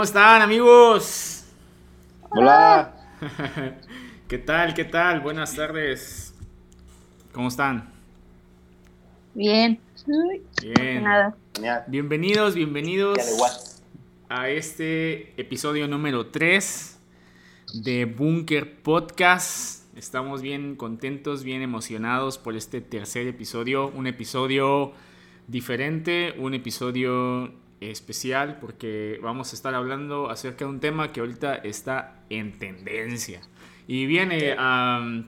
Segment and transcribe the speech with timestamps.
[0.00, 1.44] ¿Cómo están amigos?
[2.30, 2.96] Hola.
[4.28, 4.72] ¿Qué tal?
[4.72, 5.20] ¿Qué tal?
[5.20, 6.34] Buenas tardes.
[7.34, 7.92] ¿Cómo están?
[9.34, 9.78] Bien.
[10.62, 11.04] Bien.
[11.04, 11.36] Nada.
[11.86, 13.18] Bienvenidos, bienvenidos
[14.30, 16.98] a este episodio número 3
[17.84, 19.84] de Bunker Podcast.
[19.98, 23.88] Estamos bien contentos, bien emocionados por este tercer episodio.
[23.88, 24.94] Un episodio
[25.46, 31.56] diferente, un episodio especial porque vamos a estar hablando acerca de un tema que ahorita
[31.56, 33.40] está en tendencia.
[33.86, 34.56] Y viene,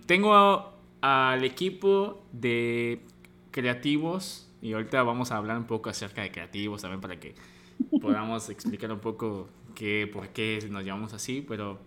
[0.06, 3.00] tengo al equipo de
[3.50, 7.34] creativos y ahorita vamos a hablar un poco acerca de creativos también para que
[8.00, 11.80] podamos explicar un poco qué, por qué nos llamamos así, pero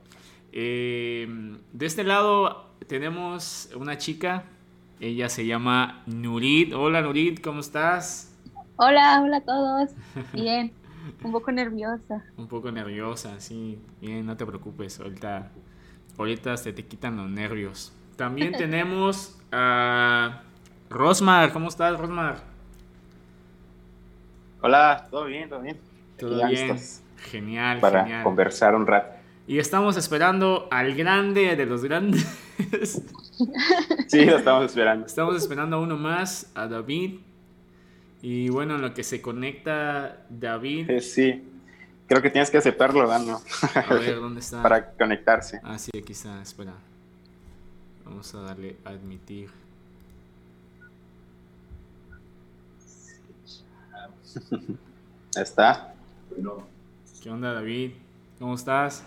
[0.51, 1.27] eh,
[1.71, 4.43] de este lado tenemos una chica,
[4.99, 6.73] ella se llama Nurit.
[6.73, 8.34] Hola Nurit, ¿cómo estás?
[8.77, 9.91] Hola, hola a todos.
[10.33, 10.73] Bien.
[11.23, 12.23] Un poco nerviosa.
[12.37, 15.51] Un poco nerviosa, sí, bien, no te preocupes, ahorita,
[16.17, 17.93] ahorita se te quitan los nervios.
[18.15, 20.41] También tenemos a
[20.89, 22.37] Rosmar, ¿cómo estás Rosmar?
[24.61, 25.77] Hola, todo bien, todo bien.
[26.17, 26.77] Todo bien,
[27.17, 28.23] genial, Para genial.
[28.23, 29.13] conversar un rato.
[29.47, 32.25] Y estamos esperando al grande de los grandes.
[34.07, 35.05] Sí, lo estamos esperando.
[35.05, 37.19] Estamos esperando a uno más, a David.
[38.27, 41.43] Y bueno, en lo que se conecta David, Eh, sí,
[42.07, 43.39] creo que tienes que aceptarlo, Dano,
[43.75, 44.63] a ver dónde está.
[44.63, 45.59] para conectarse.
[45.61, 46.73] Ah, sí, aquí está, espera.
[48.03, 49.51] Vamos a darle a admitir.
[55.35, 55.93] Ahí está.
[57.21, 57.91] ¿Qué onda, David?
[58.39, 59.03] ¿Cómo estás?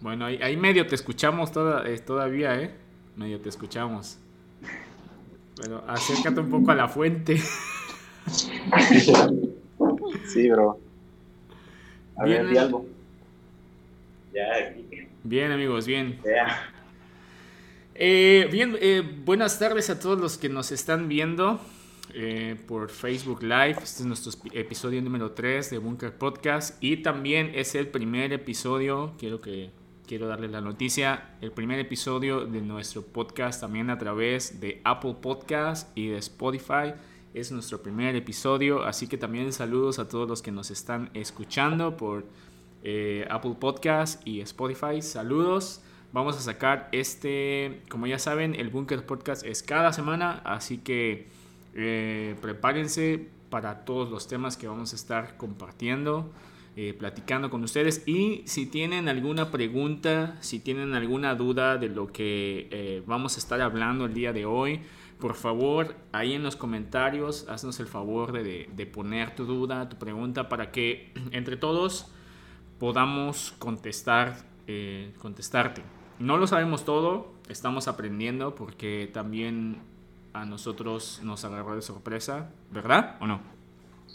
[0.00, 2.74] Bueno, ahí, ahí medio te escuchamos toda- eh, todavía, ¿eh?
[3.16, 4.18] Medio te escuchamos.
[5.60, 7.40] Pero acércate un poco a la fuente.
[10.26, 10.78] Sí, bro.
[12.16, 12.86] A Bien, ver, di algo.
[15.24, 16.20] Bien, amigos, bien.
[16.24, 16.70] Ya.
[17.94, 21.60] Eh, bien, eh, buenas tardes a todos los que nos están viendo
[22.14, 23.76] eh, por Facebook Live.
[23.82, 26.82] Este es nuestro episodio número 3 de Bunker Podcast.
[26.82, 29.70] Y también es el primer episodio, quiero, que,
[30.10, 35.14] quiero darle la noticia, el primer episodio de nuestro podcast también a través de Apple
[35.22, 36.94] Podcast y de Spotify.
[37.32, 41.96] Es nuestro primer episodio, así que también saludos a todos los que nos están escuchando
[41.96, 42.24] por
[42.82, 45.00] eh, Apple Podcast y Spotify.
[45.00, 45.80] Saludos.
[46.12, 51.28] Vamos a sacar este, como ya saben, el Bunker Podcast es cada semana, así que
[51.76, 56.32] eh, prepárense para todos los temas que vamos a estar compartiendo,
[56.76, 58.02] eh, platicando con ustedes.
[58.06, 63.40] Y si tienen alguna pregunta, si tienen alguna duda de lo que eh, vamos a
[63.40, 64.80] estar hablando el día de hoy,
[65.18, 69.88] por favor, ahí en los comentarios, haznos el favor de, de- de poner tu duda,
[69.88, 72.06] tu pregunta, para que entre todos
[72.78, 75.82] podamos contestar, eh, contestarte.
[76.18, 79.78] No lo sabemos todo, estamos aprendiendo porque también
[80.32, 83.40] a nosotros nos agarró de sorpresa, ¿verdad o no?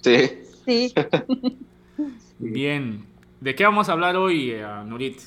[0.01, 0.29] Sí.
[0.65, 0.93] Sí.
[2.39, 3.05] Bien,
[3.41, 5.19] ¿de qué vamos a hablar hoy, eh, Nurit?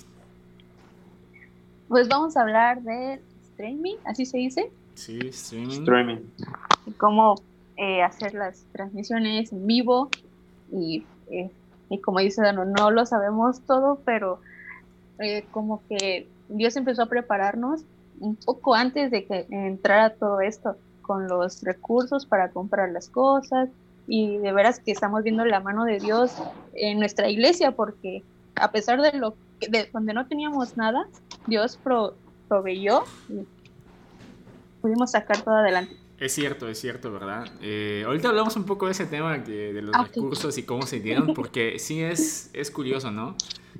[1.88, 3.20] Pues vamos a hablar de
[3.50, 5.80] streaming, así se dice, Sí, streaming.
[5.80, 6.16] Streaming.
[6.86, 7.36] y cómo
[7.76, 10.10] eh, hacer las transmisiones en vivo.
[10.72, 11.50] Y, eh,
[11.88, 14.40] y como dice Dano, no lo sabemos todo, pero
[15.20, 17.82] eh, como que Dios empezó a prepararnos
[18.20, 23.70] un poco antes de que entrara todo esto, con los recursos para comprar las cosas.
[24.10, 26.32] Y de veras que estamos viendo la mano de Dios
[26.72, 28.24] en nuestra iglesia, porque
[28.54, 31.06] a pesar de lo que, de donde no teníamos nada,
[31.46, 32.18] Dios pro-
[32.48, 33.46] proveyó y
[34.80, 35.94] pudimos sacar todo adelante.
[36.18, 37.44] Es cierto, es cierto, ¿verdad?
[37.62, 40.08] Eh, ahorita hablamos un poco de ese tema de, de los Ah, ok.
[40.14, 43.36] recursos y cómo se dieron, porque sí es, es curioso, ¿no?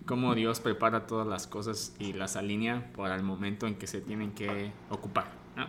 [0.06, 4.00] Cómo Dios prepara todas las cosas y las alinea para el momento en que se
[4.00, 5.66] tienen que ocupar, ¿no?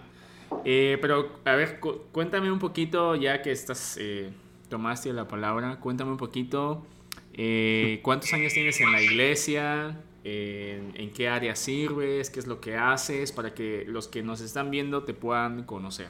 [0.66, 4.32] Eh, pero, a ver, cu- cuéntame un poquito, ya que estás, eh,
[4.70, 6.86] tomaste la palabra, cuéntame un poquito,
[7.34, 9.98] eh, ¿cuántos años tienes en la iglesia?
[10.26, 14.42] en, en qué área sirves, qué es lo que haces, para que los que nos
[14.42, 16.10] están viendo te puedan conocer.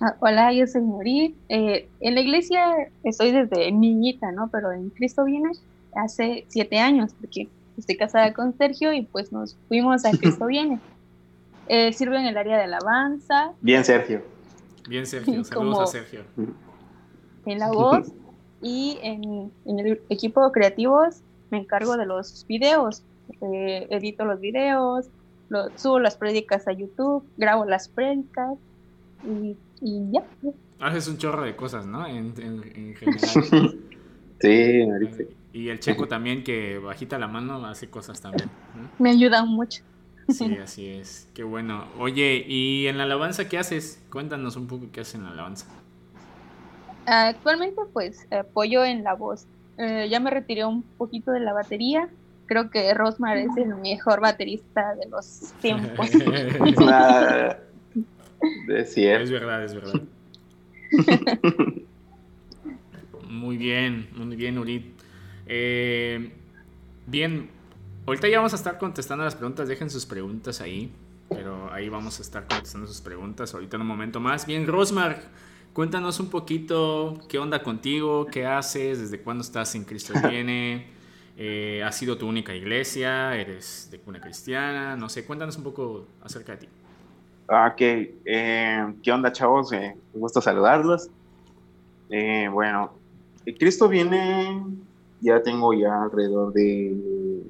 [0.00, 1.34] Ah, Hola, yo soy Nuri.
[1.48, 4.48] Eh, en la iglesia estoy desde niñita, ¿no?
[4.50, 5.50] Pero en Cristo viene
[5.94, 10.78] hace siete años, porque estoy casada con Sergio y pues nos fuimos a Cristo viene.
[11.68, 14.22] Eh, sirve en el área de alabanza, Bien, Sergio.
[14.88, 15.44] Bien, Sergio.
[15.44, 16.20] Saludos Como- a Sergio.
[17.44, 18.12] En la voz
[18.60, 23.04] y en, en el equipo creativos me encargo de los videos.
[23.40, 25.08] Eh, edito los videos,
[25.48, 28.58] lo- subo las prédicas a YouTube, grabo las prédicas
[29.22, 30.26] y, y ya.
[30.78, 32.06] Haces un chorro de cosas, ¿no?
[32.06, 33.74] En, en, general.
[34.40, 34.86] sí,
[35.52, 38.48] Y el checo también, que bajita la mano, hace cosas también.
[38.98, 39.82] Me ayuda mucho.
[40.28, 41.28] Sí, así es.
[41.34, 41.84] Qué bueno.
[41.98, 44.02] Oye, ¿y en la alabanza qué haces?
[44.10, 45.66] Cuéntanos un poco qué haces en la alabanza.
[47.06, 49.46] Actualmente, pues, apoyo en la voz.
[49.78, 52.08] Eh, ya me retiré un poquito de la batería.
[52.46, 56.10] Creo que Rosmar es el mejor baterista de los tiempos.
[56.14, 56.76] es
[59.30, 60.00] verdad, es verdad.
[63.28, 64.84] muy bien, muy bien, Urit.
[65.46, 66.32] Eh,
[67.06, 67.50] bien,
[68.06, 69.68] ahorita ya vamos a estar contestando las preguntas.
[69.68, 70.92] Dejen sus preguntas ahí.
[71.30, 74.46] Pero ahí vamos a estar contestando sus preguntas ahorita en un momento más.
[74.46, 75.22] Bien, Rosmar,
[75.72, 80.86] cuéntanos un poquito qué onda contigo, qué haces, desde cuándo estás en Cristo Viene.
[81.36, 83.34] Eh, ¿Ha sido tu única iglesia?
[83.34, 84.96] ¿Eres de cuna cristiana?
[84.96, 86.68] No sé, cuéntanos un poco acerca de ti.
[87.48, 89.72] Ah, ok, eh, ¿qué onda chavos?
[89.72, 91.08] Eh, un gusto saludarlos.
[92.10, 92.92] Eh, bueno,
[93.58, 94.62] Cristo viene,
[95.20, 97.42] ya tengo ya alrededor de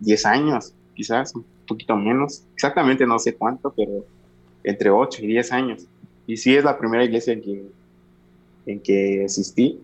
[0.00, 4.04] 10 años, quizás un poquito menos, exactamente no sé cuánto, pero
[4.62, 5.86] entre 8 y 10 años.
[6.28, 7.64] Y sí es la primera iglesia en que,
[8.66, 9.80] en que asistí.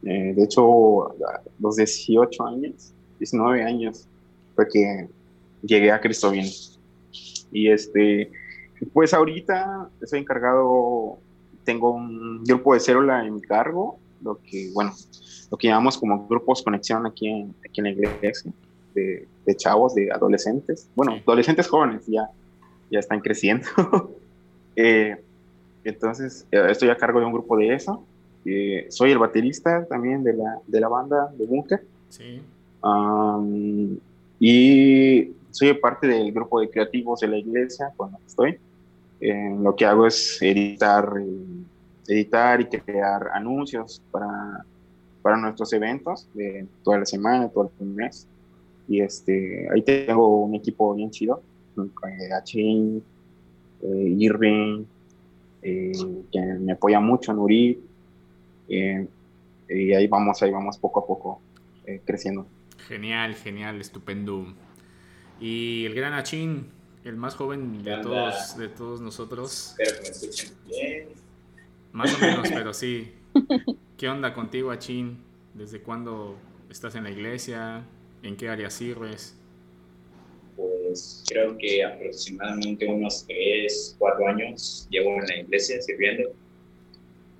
[0.00, 1.14] de hecho,
[1.60, 4.08] los 18 años, 19 años,
[4.56, 5.08] fue que
[5.62, 6.50] llegué a Cristo viene.
[7.52, 8.32] Y este,
[8.94, 11.18] pues ahorita estoy encargado,
[11.64, 14.94] tengo un grupo de célula en mi cargo, lo que, bueno,
[15.50, 18.50] lo que llamamos como grupos conexión aquí en, aquí en la iglesia,
[18.94, 22.30] de, de chavos, de adolescentes, bueno, adolescentes jóvenes ya,
[22.90, 23.66] ya están creciendo.
[24.76, 25.18] eh,
[25.84, 28.04] entonces, eh, estoy a cargo de un grupo de eso.
[28.44, 31.82] Eh, soy el baterista también de la, de la banda de Bunker.
[32.08, 32.40] Sí.
[32.82, 33.98] Um,
[34.38, 38.58] y soy parte del grupo de creativos de la iglesia cuando estoy
[39.20, 41.12] lo que hago es editar,
[42.06, 44.64] editar y crear anuncios para,
[45.22, 48.26] para nuestros eventos de toda la semana, todo el mes.
[48.88, 51.42] Y este, ahí tengo un equipo bien chido,
[51.74, 51.92] con
[52.36, 53.02] Achin,
[53.82, 54.84] eh, Irving,
[55.62, 55.92] eh,
[56.32, 57.80] que me apoya mucho, Nuri.
[58.68, 59.06] Eh,
[59.68, 61.40] y ahí vamos, ahí vamos poco a poco
[61.86, 62.46] eh, creciendo.
[62.88, 64.46] Genial, genial, estupendo.
[65.40, 66.66] Y el gran Achin,
[67.04, 69.74] el más joven de todos, de todos nosotros.
[69.78, 71.08] Espero que me escuchen bien.
[71.92, 73.12] Más o menos, pero sí.
[73.96, 75.18] ¿Qué onda contigo, Achin?
[75.54, 76.36] ¿Desde cuándo
[76.68, 77.84] estás en la iglesia?
[78.22, 79.39] ¿En qué área sirves?
[80.90, 86.32] Pues creo que aproximadamente unos 3, 4 años llevo en la iglesia sirviendo.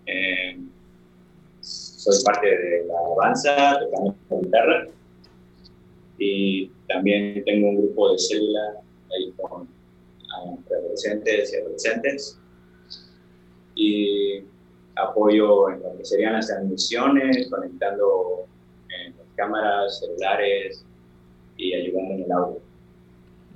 [0.07, 0.57] Eh,
[1.61, 4.89] soy parte de la alabanza, tocando la guitarra.
[6.19, 8.83] Y también tengo un grupo de célula
[9.17, 9.69] ahí con
[10.71, 12.39] adolescentes y adolescentes.
[13.75, 14.45] Y
[14.95, 18.47] apoyo en lo que serían las transmisiones, conectando
[19.35, 20.85] cámaras, celulares
[21.57, 22.70] y ayudando en el audio.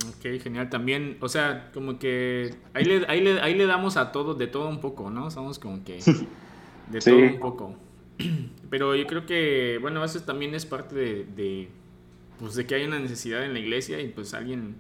[0.09, 0.71] Ok, genial.
[0.71, 4.47] También, o sea, como que ahí le, ahí le, ahí le damos a todo, de
[4.47, 5.31] todo un poco, ¿no?
[5.31, 5.99] Somos como que
[6.91, 7.75] de todo un poco.
[8.71, 11.69] Pero yo creo que, bueno, eso también es parte de, de,
[12.39, 14.77] pues de que hay una necesidad en la iglesia y pues alguien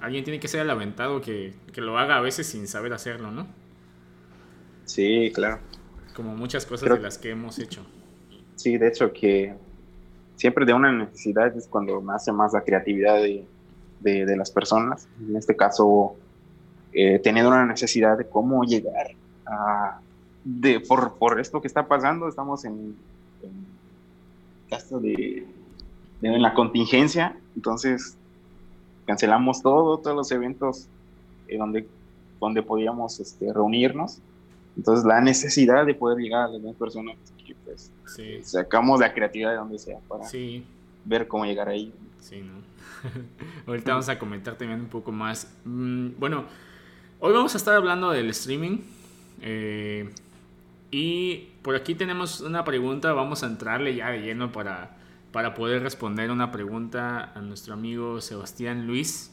[0.00, 3.30] alguien tiene que ser el aventado que, que, lo haga a veces sin saber hacerlo,
[3.30, 3.46] ¿no?
[4.86, 5.60] Sí, claro.
[6.14, 7.84] Como muchas cosas de las que hemos hecho.
[8.56, 9.54] Sí, de hecho que
[10.36, 13.46] siempre de una necesidad es cuando nace más la creatividad de,
[14.00, 15.08] de, de las personas.
[15.20, 16.16] En este caso,
[16.92, 19.12] eh, teniendo una necesidad de cómo llegar
[19.46, 20.00] a...
[20.42, 22.96] De, por, por esto que está pasando, estamos en,
[23.42, 23.66] en
[24.70, 25.46] caso de,
[26.20, 28.16] de en la contingencia, entonces
[29.06, 30.88] cancelamos todo, todos los eventos
[31.46, 31.86] eh, donde,
[32.40, 34.20] donde podíamos este, reunirnos.
[34.78, 37.16] Entonces la necesidad de poder llegar a las demás personas,
[37.66, 38.40] pues, sí.
[38.42, 40.64] sacamos la creatividad de donde sea para sí.
[41.04, 41.92] ver cómo llegar ahí.
[42.20, 42.52] Sí, ¿no?
[43.66, 45.52] Ahorita vamos a comentar también un poco más.
[45.64, 46.44] Mm, bueno,
[47.18, 48.78] hoy vamos a estar hablando del streaming.
[49.42, 50.10] Eh,
[50.90, 55.00] y por aquí tenemos una pregunta, vamos a entrarle ya de lleno para
[55.32, 59.30] para poder responder una pregunta a nuestro amigo Sebastián Luis,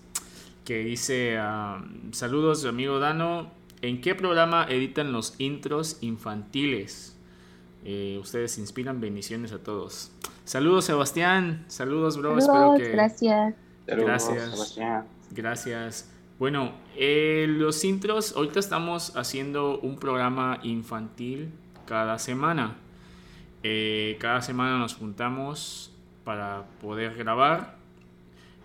[0.63, 3.51] que dice, uh, saludos amigo Dano,
[3.81, 7.15] ¿en qué programa editan los intros infantiles?
[7.83, 10.11] Eh, ustedes inspiran bendiciones a todos.
[10.47, 12.95] Saludos Sebastián, saludos bro, saludos, espero que...
[12.95, 13.55] Gracias.
[13.85, 14.51] Gracias.
[14.51, 15.05] Sebastián.
[15.31, 16.09] Gracias.
[16.39, 21.51] Bueno, eh, los intros, ahorita estamos haciendo un programa infantil
[21.85, 22.77] cada semana.
[23.61, 27.75] Eh, cada semana nos juntamos para poder grabar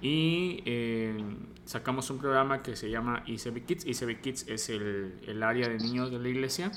[0.01, 1.17] y eh,
[1.65, 3.87] sacamos un programa que se llama ICB Kids.
[3.87, 6.71] ICB Kids es el, el, área de niños de la iglesia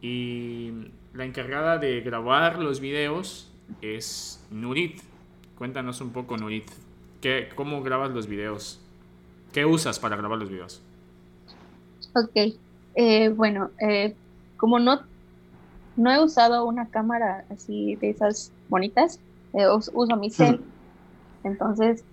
[0.00, 0.72] y
[1.12, 5.00] la encargada de grabar los videos es Nurit.
[5.56, 6.68] Cuéntanos un poco, Nurit.
[7.20, 8.80] ¿Qué, ¿Cómo grabas los videos?
[9.52, 10.82] ¿Qué usas para grabar los videos?
[12.14, 12.54] Ok,
[12.94, 14.14] eh, bueno, eh,
[14.56, 15.00] como no,
[15.96, 19.20] no he usado una cámara así de esas bonitas,
[19.52, 20.60] eh, uso mi cel.
[21.44, 22.04] Entonces,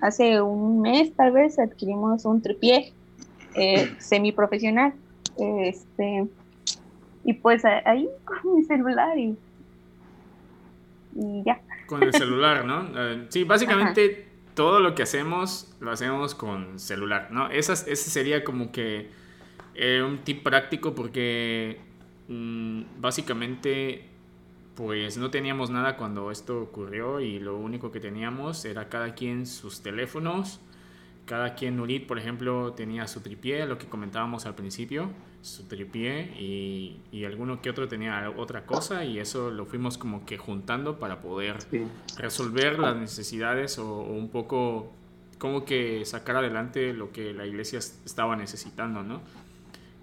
[0.00, 2.92] hace un mes tal vez adquirimos un tripié
[3.98, 4.94] semiprofesional.
[5.38, 6.26] Este,
[7.26, 9.36] y pues ahí con mi celular y,
[11.16, 11.60] y ya.
[11.86, 12.88] Con el celular, ¿no?
[13.30, 17.50] sí, básicamente todo lo que hacemos lo hacemos con celular, ¿no?
[17.50, 19.10] Esa, ese sería como que
[19.74, 21.80] eh, un tip práctico porque
[22.28, 24.04] mm, básicamente
[24.76, 29.46] pues no teníamos nada cuando esto ocurrió y lo único que teníamos era cada quien
[29.46, 30.60] sus teléfonos
[31.26, 35.10] cada quien, Nurit, por ejemplo, tenía su tripié, lo que comentábamos al principio,
[35.42, 40.24] su tripié, y, y alguno que otro tenía otra cosa, y eso lo fuimos como
[40.24, 41.58] que juntando para poder
[42.16, 44.92] resolver las necesidades o, un poco
[45.38, 49.20] como que sacar adelante lo que la iglesia estaba necesitando, ¿no?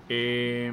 [0.10, 0.72] Eh,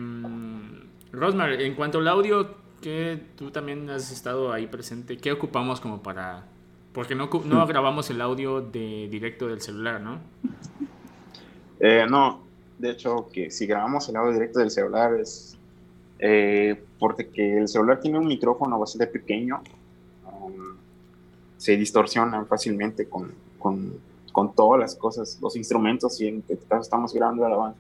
[1.12, 6.02] Rosmar, en cuanto al audio, que tú también has estado ahí presente, ¿qué ocupamos como
[6.02, 6.44] para
[6.92, 10.18] porque no, no grabamos el audio de directo del celular, ¿no?
[11.78, 12.40] Eh, no,
[12.78, 15.56] de hecho, que si grabamos el audio directo del celular es
[16.18, 19.62] eh, porque el celular tiene un micrófono bastante pequeño,
[20.30, 20.76] um,
[21.56, 23.94] se distorsiona fácilmente con, con,
[24.30, 27.74] con, todas las cosas, los instrumentos, y en este caso estamos grabando la,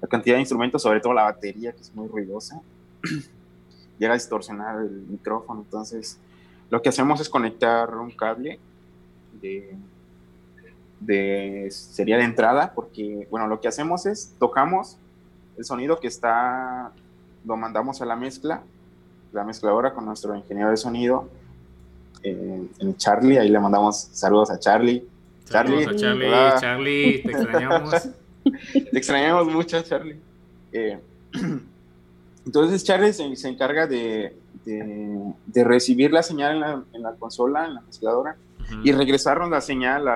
[0.00, 2.60] la cantidad de instrumentos, sobre todo la batería, que es muy ruidosa,
[3.98, 6.18] llega a distorsionar el micrófono, entonces
[6.70, 8.58] lo que hacemos es conectar un cable
[9.40, 9.76] de,
[11.70, 14.96] sería de entrada, porque, bueno, lo que hacemos es tocamos
[15.58, 16.92] el sonido que está,
[17.44, 18.62] lo mandamos a la mezcla,
[19.32, 21.28] la mezcladora con nuestro ingeniero de sonido,
[22.22, 25.06] eh, en Charlie, ahí le mandamos saludos a Charlie.
[25.48, 27.90] Charlie, a Charlie, Charlie, te extrañamos.
[28.72, 30.20] te extrañamos mucho, Charlie.
[30.72, 30.98] Eh,
[32.46, 37.74] entonces Charlie se encarga de, de, recibir la señal en la, en la, consola, en
[37.74, 38.36] la mezcladora,
[38.84, 40.06] y regresarnos la señal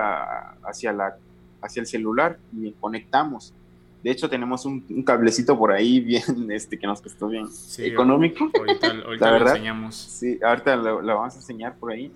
[0.63, 1.17] hacia, la,
[1.61, 3.53] hacia el celular y conectamos.
[4.01, 7.47] De hecho, tenemos un, cablecito por ahí bien, este, que nos costó bien
[7.79, 8.49] económico.
[8.57, 9.95] Ahorita, ahorita lo enseñamos.
[9.95, 12.11] Sí, ahorita lo, vamos a enseñar por ahí,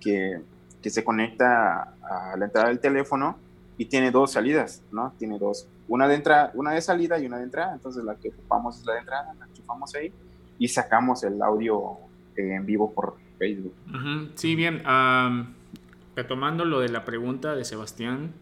[0.00, 0.40] que,
[0.82, 3.36] que se conecta a la entrada del teléfono
[3.76, 5.12] y tiene dos salidas, ¿no?
[5.18, 8.28] Tiene dos, una de entrada, una de salida y una de entrada, entonces la que
[8.28, 10.12] ocupamos es la de entrada, la enchufamos ahí
[10.58, 11.98] y sacamos el audio
[12.36, 13.74] eh, en vivo por Facebook.
[14.34, 14.82] Sí, bien.
[16.16, 18.32] retomando lo de la pregunta de Sebastián,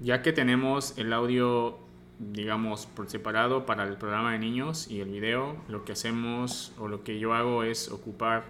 [0.00, 1.78] ya que tenemos el audio,
[2.18, 6.88] digamos, por separado para el programa de niños y el video, lo que hacemos o
[6.88, 8.44] lo que yo hago es ocupar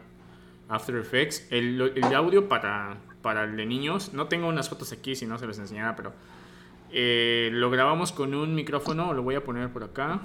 [0.69, 1.47] After Effects.
[1.51, 5.39] El, el audio para, para el de niños, no tengo unas fotos aquí, si no
[5.39, 6.13] se les enseñara, pero
[6.91, 10.21] eh, lo grabamos con un micrófono, lo voy a poner por acá,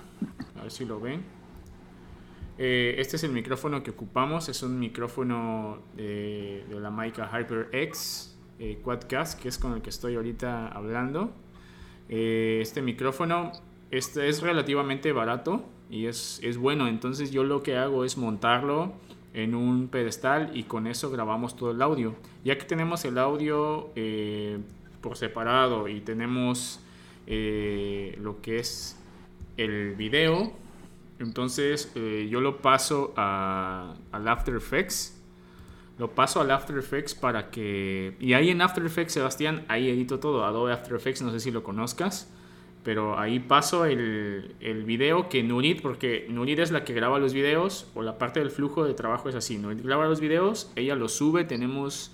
[0.57, 1.23] a ver si lo ven.
[2.57, 8.79] Eh, este es el micrófono que ocupamos, es un micrófono de, la Mica HyperX eh,
[8.83, 11.31] Quadcast, que es con el que estoy ahorita hablando.
[12.09, 13.51] Eh, este micrófono
[13.89, 18.93] este es relativamente barato y es, es, bueno, entonces yo lo que hago es montarlo
[19.33, 22.15] en un pedestal y con eso grabamos todo el audio.
[22.43, 23.91] Ya que tenemos el audio
[25.01, 26.79] por separado y tenemos
[27.25, 28.99] lo que es
[29.57, 30.53] el video,
[31.19, 35.19] entonces eh, yo lo paso a, al After Effects.
[35.99, 38.15] Lo paso al After Effects para que...
[38.19, 40.43] Y ahí en After Effects, Sebastián, ahí edito todo.
[40.45, 42.31] Adobe After Effects, no sé si lo conozcas.
[42.83, 47.87] Pero ahí paso el, video que Nurit, porque Nurit es la que graba los videos,
[47.93, 49.57] o la parte del flujo de trabajo es así.
[49.57, 52.11] Nurit graba los videos, ella los sube, tenemos...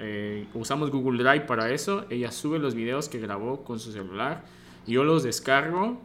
[0.00, 2.04] Eh, usamos Google Drive para eso.
[2.10, 4.44] Ella sube los videos que grabó con su celular.
[4.86, 6.00] Yo los descargo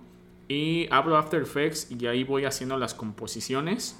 [0.49, 3.97] y abro After Effects y ahí voy haciendo las composiciones.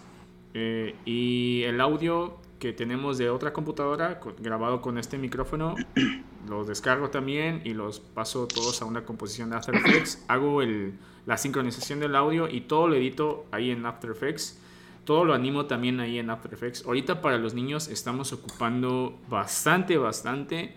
[0.56, 5.76] Eh, y el audio que tenemos de otra computadora grabado con este micrófono
[6.50, 10.26] los descargo también y los paso todos a una composición de After Effects.
[10.28, 10.96] Hago el,
[11.28, 14.60] la sincronización del audio y todo lo edito ahí en After Effects.
[15.06, 16.84] Todo lo animo también ahí en After Effects.
[16.84, 20.74] Ahorita para los niños estamos ocupando bastante, bastante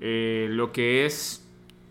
[0.00, 1.44] eh, lo que es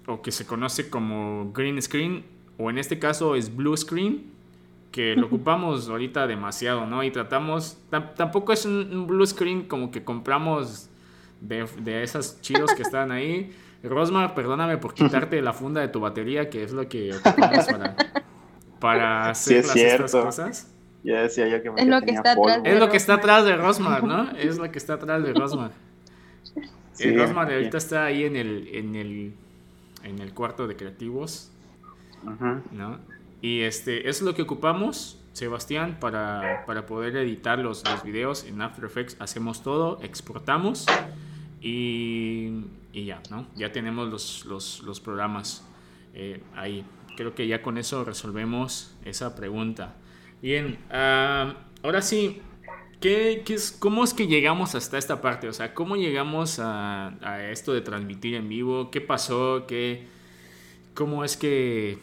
[0.05, 4.32] o que se conoce como green screen o en este caso es blue screen,
[4.92, 7.04] que lo ocupamos ahorita demasiado, ¿no?
[7.04, 7.78] Y tratamos,
[8.16, 10.90] tampoco es un, blue screen como que compramos
[11.42, 13.54] de, de esas chidos que están ahí.
[13.84, 17.96] Rosmar, perdóname por quitarte la funda de tu batería, que es lo que ocupamos para,
[18.80, 20.74] para hacer estas cosas.
[21.04, 23.46] Ya decía yo que es lo que está atrás de Es lo que está atrás
[23.46, 24.32] de Rosmar, ¿no?
[24.38, 25.72] Es lo que está atrás de Rosmar.
[26.94, 29.34] Sí, Rosmar ahorita está ahí en el, en el,
[30.04, 31.52] en el cuarto de creativos.
[32.72, 33.00] ¿No?
[33.41, 38.62] Y este, es lo que ocupamos, Sebastián, para, para poder editar los, los, videos en
[38.62, 39.17] After Effects.
[39.19, 40.86] Hacemos todo, exportamos
[41.62, 43.48] y, y ya, ¿no?
[43.55, 45.65] Ya tenemos los, los, los programas
[46.13, 46.84] eh, ahí.
[47.15, 49.96] Creo que ya con eso resolvemos esa pregunta.
[50.41, 52.41] Bien, ah, ahora sí,
[53.00, 55.48] ¿qué, qué es, ¿cómo es que llegamos hasta esta parte?
[55.48, 58.89] O sea, ¿cómo llegamos a, a esto de transmitir en vivo?
[58.89, 59.65] ¿Qué pasó?
[59.67, 60.07] ¿Qué,
[60.96, 62.00] ¿Cómo es que...?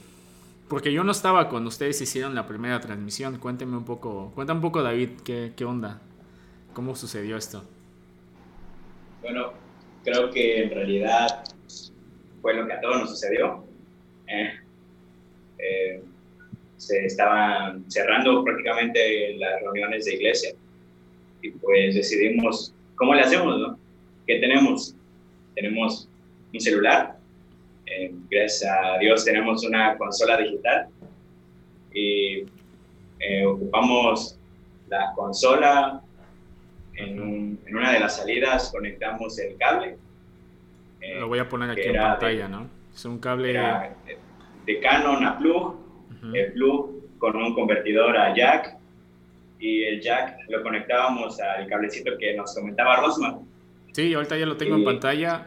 [0.68, 3.38] Porque yo no estaba cuando ustedes hicieron la primera transmisión.
[3.38, 6.00] Cuénteme un poco, cuenta un poco David, ¿qué, qué onda?
[6.72, 7.62] ¿Cómo sucedió esto?
[9.22, 9.52] Bueno,
[10.02, 11.44] creo que en realidad
[12.42, 13.64] fue lo que a todos nos sucedió.
[14.26, 14.52] Eh,
[15.58, 16.02] eh,
[16.76, 20.54] se estaban cerrando prácticamente las reuniones de iglesia
[21.40, 23.58] y pues decidimos, ¿cómo le hacemos?
[23.58, 23.78] No?
[24.26, 24.94] ¿Qué tenemos?
[25.54, 26.08] Tenemos
[26.52, 27.13] un celular,
[27.96, 30.88] eh, gracias a Dios tenemos una consola digital
[31.92, 32.44] y
[33.20, 34.38] eh, ocupamos
[34.88, 36.02] la consola,
[36.94, 39.96] en, en, una de las salidas conectamos el cable.
[41.00, 42.68] Eh, Lo voy a poner aquí en pantalla, ¿no?
[42.92, 43.52] Es un cable...
[44.66, 45.76] de Canon a plug,
[46.32, 48.76] el plug con un convertidor a jack
[49.58, 53.40] y el jack lo conectábamos al cablecito que nos comentaba Rosman.
[53.92, 55.46] Sí, ahorita ya lo tengo en pantalla.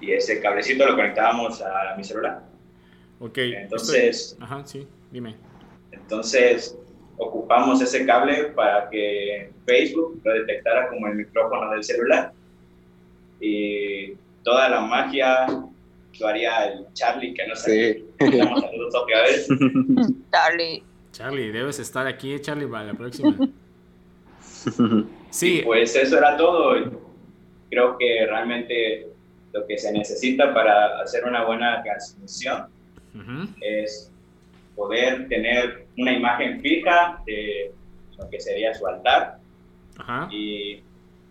[0.00, 2.42] Y ese cablecito lo conectábamos a mi celular.
[3.20, 3.38] Ok.
[3.38, 4.36] Entonces.
[4.40, 5.36] Ajá, sí, dime.
[5.92, 6.76] Entonces,
[7.18, 12.32] ocupamos ese cable para que Facebook lo detectara como el micrófono del celular.
[13.40, 15.46] Y toda la magia
[16.18, 18.04] lo haría el Charlie, que no sé.
[18.18, 18.38] Sí.
[18.38, 19.48] saludos otra vez.
[20.32, 20.82] Charlie.
[21.12, 23.36] Charlie, debes estar aquí, Charlie, para la próxima.
[25.30, 25.62] sí.
[25.64, 26.90] pues eso era todo.
[27.68, 29.09] Creo que realmente
[29.52, 32.66] lo que se necesita para hacer una buena transmisión
[33.60, 34.12] es
[34.76, 37.72] poder tener una imagen fija de
[38.18, 39.38] lo que sería su altar
[40.30, 40.80] y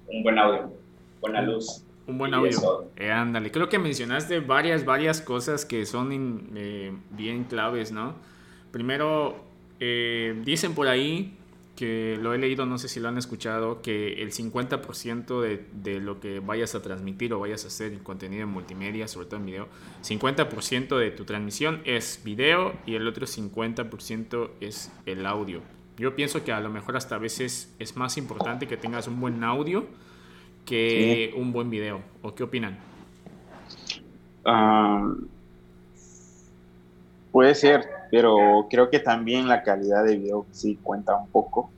[0.08, 0.74] un buen audio,
[1.22, 1.84] buena luz.
[2.08, 2.90] Un buen audio.
[2.96, 8.16] Eh, ándale, creo que mencionaste varias, varias cosas que son eh, bien claves, ¿no?
[8.72, 9.44] Primero,
[9.80, 11.39] eh, dicen por ahí
[11.80, 16.02] que lo he leído, no sé si lo han escuchado, que el 50% de, de,
[16.02, 19.40] lo que vayas a transmitir o vayas a hacer en contenido en multimedia, sobre todo
[19.40, 19.68] en video,
[20.04, 25.62] 50% de tu transmisión es video y el otro 50% es el audio.
[25.98, 29.22] Yo pienso que a lo mejor hasta a veces es más importante que tengas un
[29.22, 29.88] buen audio
[30.66, 32.02] que un buen video.
[32.22, 32.78] ¿O qué opinan?
[34.44, 35.14] Ah,
[37.32, 41.70] puede ser, pero creo que también la calidad de video sí cuenta un poco.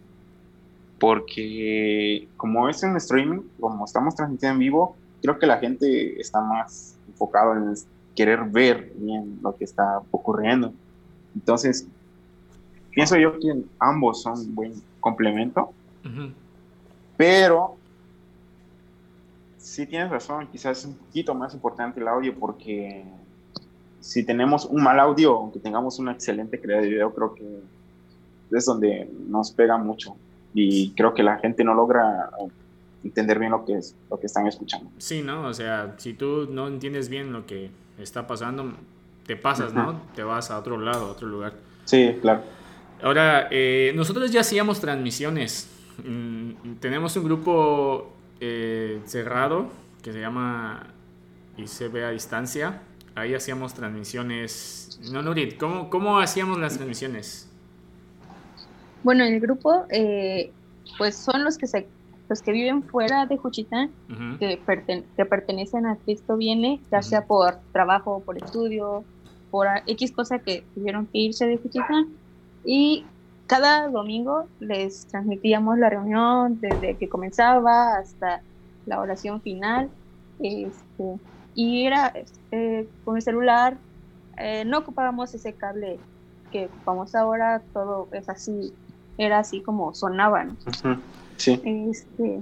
[1.00, 6.42] Porque como es en streaming, como estamos transmitiendo en vivo, creo que la gente está
[6.42, 7.74] más enfocado en
[8.16, 10.74] querer ver bien lo que está ocurriendo.
[11.34, 11.88] Entonces,
[12.92, 15.74] pienso yo que ambos son un buen complemento.
[17.18, 17.76] Pero
[19.58, 23.06] sí tienes razón, quizás es un poquito más importante el audio porque
[24.02, 27.62] si tenemos un mal audio, aunque tengamos una excelente calidad de video, creo que
[28.52, 30.16] es donde nos pega mucho
[30.54, 32.30] y creo que la gente no logra
[33.04, 34.90] entender bien lo que es lo que están escuchando.
[34.98, 35.48] Sí, ¿no?
[35.48, 38.74] O sea, si tú no entiendes bien lo que está pasando,
[39.26, 40.02] te pasas, ¿no?
[40.16, 41.54] Te vas a otro lado, a otro lugar.
[41.86, 42.42] Sí, claro.
[43.02, 45.70] Ahora, eh, nosotros ya hacíamos transmisiones.
[46.06, 49.70] Mm, tenemos un grupo eh, cerrado
[50.02, 50.88] que se llama
[51.58, 52.82] ICB a distancia.
[53.16, 55.00] Ahí hacíamos transmisiones.
[55.12, 57.50] No, Nurit, ¿cómo, ¿cómo hacíamos las transmisiones?
[59.04, 60.52] Bueno, el grupo, eh,
[60.98, 61.88] pues son los que se
[62.30, 63.92] los que viven fuera de Juchitán,
[64.40, 64.58] que,
[65.18, 69.04] que, pertenecen a Cristo Viene, ya sea por trabajo, por estudio,
[69.50, 72.08] por X cosa que tuvieron que irse de Juchitán.
[72.64, 73.04] Y
[73.48, 78.42] cada domingo les transmitíamos la reunión desde que comenzaba hasta
[78.86, 79.90] la oración final.
[80.40, 81.20] Este,
[81.54, 82.14] y era
[82.52, 83.78] este, con el celular,
[84.38, 86.00] eh, no ocupábamos ese cable
[86.52, 88.74] que ocupamos ahora, todo es así,
[89.18, 90.58] era así como sonaban.
[91.38, 91.62] Sí.
[91.64, 92.42] Este,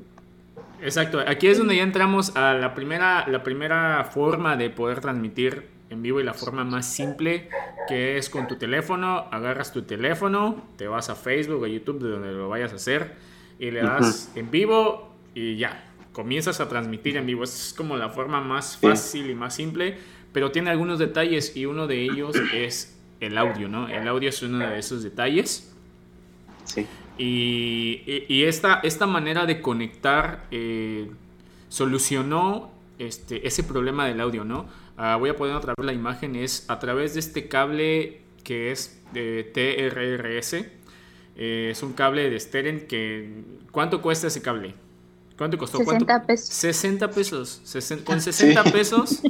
[0.81, 5.67] Exacto, aquí es donde ya entramos a la primera, la primera forma de poder transmitir
[5.89, 7.49] en vivo y la forma más simple
[7.87, 12.09] que es con tu teléfono, agarras tu teléfono, te vas a Facebook o YouTube de
[12.09, 13.15] donde lo vayas a hacer
[13.59, 17.43] y le das en vivo y ya, comienzas a transmitir en vivo.
[17.43, 19.97] Es como la forma más fácil y más simple,
[20.33, 23.87] pero tiene algunos detalles y uno de ellos es el audio, ¿no?
[23.87, 25.73] El audio es uno de esos detalles.
[26.65, 26.85] Sí.
[27.17, 31.09] Y, y esta, esta, manera de conectar eh,
[31.67, 34.67] solucionó este, ese problema del audio, ¿no?
[34.95, 38.71] Ah, voy a poner otra vez la imagen, es a través de este cable que
[38.71, 40.53] es de TRRS.
[41.35, 43.43] Eh, es un cable de Steren que...
[43.71, 44.75] ¿Cuánto cuesta ese cable?
[45.39, 45.77] ¿Cuánto costó?
[45.77, 46.49] 60 pesos.
[46.49, 47.61] 60 pesos.
[48.03, 49.21] con 60 pesos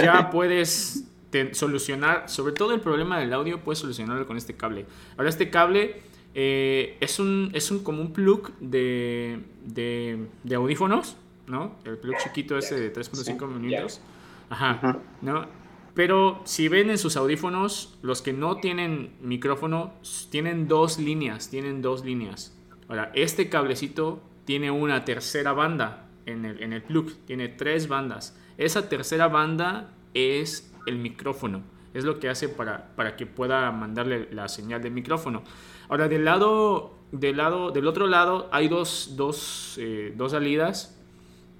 [0.00, 1.02] ya puedes
[1.50, 4.86] solucionar, sobre todo el problema del audio, puedes solucionarlo con este cable.
[5.16, 6.00] Ahora este cable
[6.36, 11.16] eh, es, un, es un, como un plug de, de, audífonos,
[11.48, 11.74] ¿no?
[11.84, 14.00] El plug chiquito ese de 3.5 minutos.
[14.48, 15.48] Ajá, ¿no?
[15.94, 19.94] Pero si ven en sus audífonos, los que no tienen micrófono,
[20.30, 22.56] tienen dos líneas, tienen dos líneas.
[22.88, 24.22] Ahora, este cablecito
[24.52, 28.38] tiene una tercera banda en el, en el plug, tiene tres bandas.
[28.58, 31.62] Esa tercera banda es el micrófono,
[31.94, 35.42] es lo que hace para, para que pueda mandarle la señal de micrófono.
[35.88, 41.00] Ahora, del lado, del lado, del otro lado hay dos, dos, eh, dos salidas,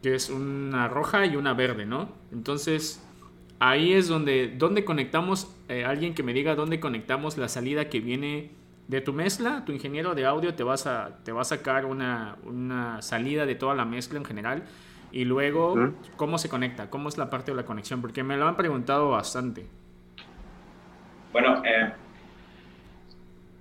[0.02, 2.10] que es una roja y una verde, ¿no?
[2.30, 3.02] Entonces,
[3.58, 8.00] ahí es donde, donde conectamos, eh, alguien que me diga dónde conectamos la salida que
[8.00, 8.50] viene
[8.88, 12.36] de tu mezcla, tu ingeniero de audio te, vas a, te va a sacar una,
[12.44, 14.64] una salida de toda la mezcla en general.
[15.12, 16.88] Y luego, ¿cómo se conecta?
[16.88, 18.00] ¿Cómo es la parte de la conexión?
[18.00, 19.66] Porque me lo han preguntado bastante.
[21.32, 21.92] Bueno, eh,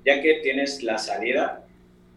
[0.06, 1.66] ya que tienes la salida,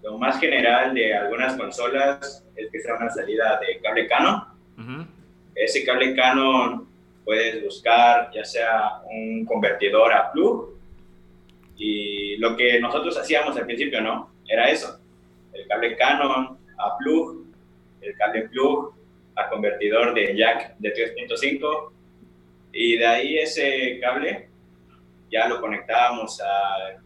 [0.03, 5.09] lo más general de algunas consolas es que sea una salida de cable Canon.
[5.55, 6.87] Ese cable Canon
[7.25, 10.74] puedes buscar ya sea un convertidor a plug
[11.77, 14.31] y lo que nosotros hacíamos al principio, ¿no?
[14.47, 14.99] Era eso,
[15.53, 17.45] el cable Canon a plug,
[18.01, 18.95] el cable plug
[19.37, 21.91] a convertidor de jack de 3.5
[22.73, 24.49] y de ahí ese cable
[25.31, 26.99] ya lo conectábamos al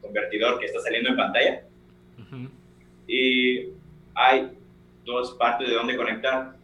[0.00, 1.62] convertidor que está saliendo en pantalla
[3.06, 3.68] y
[4.14, 4.50] hay
[5.04, 6.54] dos partes de donde conectar.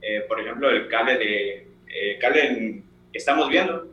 [0.00, 2.82] Eh, por ejemplo, el cable de eh, cable
[3.12, 3.88] que estamos viendo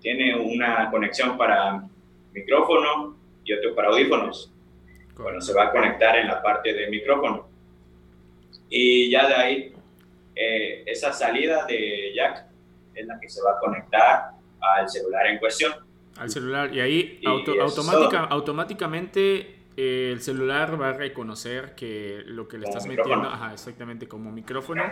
[0.00, 1.82] tiene una conexión para
[2.40, 4.52] micrófono y otro para audífonos.
[5.16, 7.48] Bueno, se va a conectar en la parte de micrófono.
[8.68, 9.72] Y ya de ahí,
[10.34, 12.46] eh, esa salida de jack
[12.94, 15.72] es la que se va a conectar al celular en cuestión.
[16.16, 17.20] Al celular, y ahí
[18.30, 24.08] automáticamente eh, el celular va a reconocer que lo que le estás metiendo, ajá, exactamente
[24.08, 24.82] como micrófono,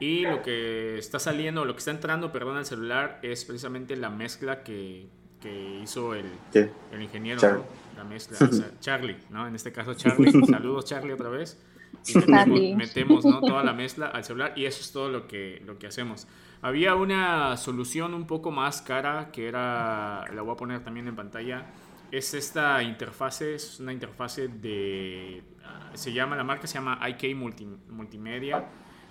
[0.00, 4.10] y lo que está saliendo, lo que está entrando, perdón, al celular es precisamente la
[4.10, 5.06] mezcla que,
[5.44, 8.38] que hizo el, el ingeniero, la mezcla,
[8.80, 9.46] Charlie, ¿no?
[9.46, 11.62] En este caso Charlie, saludos Charlie otra vez.
[12.06, 13.40] Y metemos, ¿no?
[13.40, 16.26] toda la mezcla al celular y eso es todo lo que, lo que hacemos.
[16.62, 21.14] Había una solución un poco más cara que era, la voy a poner también en
[21.14, 21.66] pantalla,
[22.10, 27.36] es esta interfase, es una interfase de, ah, se llama, la marca se llama IK
[27.36, 28.64] Multimedia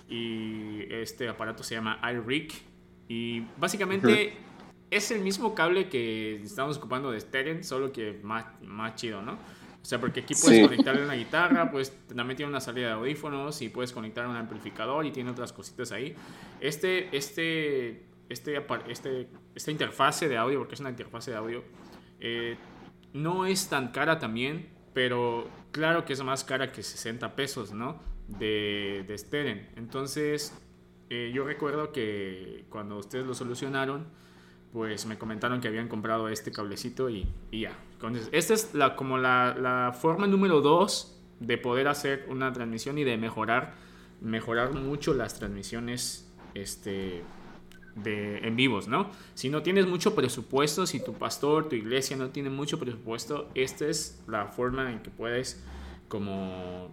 [0.08, 2.52] y este aparato se llama iRig
[3.08, 4.36] y básicamente
[4.90, 9.32] es el mismo cable que estamos ocupando de Steren, solo que más, más chido, ¿no?
[9.32, 13.60] O sea, porque aquí puedes conectarle una guitarra, pues también tiene una salida de audífonos
[13.60, 16.14] y puedes conectar un amplificador y tiene otras cositas ahí.
[16.58, 21.64] Este, este, este, este, esta interfase de audio, porque es una interfase de audio,
[22.18, 22.56] eh,
[23.12, 28.00] no es tan cara también, pero claro que es más cara que 60 pesos, ¿no?
[28.26, 29.68] De, de Steren.
[29.76, 30.56] Entonces,
[31.10, 34.06] eh, yo recuerdo que cuando ustedes lo solucionaron,
[34.74, 37.78] pues me comentaron que habían comprado este cablecito y, ya.
[37.92, 43.04] Entonces, esta es la, como la, forma número dos de poder hacer una transmisión y
[43.04, 43.74] de mejorar,
[44.20, 47.22] mejorar mucho las transmisiones este,
[47.94, 49.12] de, en vivos, ¿no?
[49.34, 53.86] Si no tienes mucho presupuesto, si tu pastor, tu iglesia no tiene mucho presupuesto, esta
[53.86, 55.64] es la forma en que puedes
[56.08, 56.90] como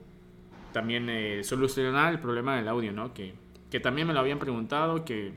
[0.72, 3.16] también eh, solucionar el problema del audio, ¿no?
[3.16, 3.34] Que,
[3.72, 5.34] que también me lo habían preguntado, que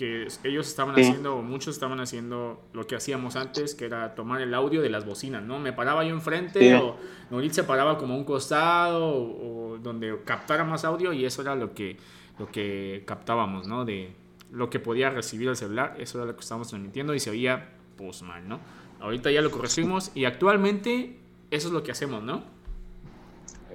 [0.00, 4.54] que ellos estaban haciendo, muchos estaban haciendo lo que hacíamos antes, que era tomar el
[4.54, 5.58] audio de las bocinas, ¿no?
[5.58, 6.96] Me paraba yo enfrente o
[7.28, 11.54] Norit se paraba como a un costado o, donde captara más audio y eso era
[11.54, 11.98] lo que,
[12.38, 13.84] lo que captábamos, ¿no?
[13.84, 14.14] De
[14.50, 17.68] lo que podía recibir el celular, eso era lo que estábamos transmitiendo y se oía
[17.98, 18.58] pues mal, ¿no?
[19.00, 21.18] Ahorita ya lo corregimos y actualmente
[21.50, 22.42] eso es lo que hacemos, ¿no?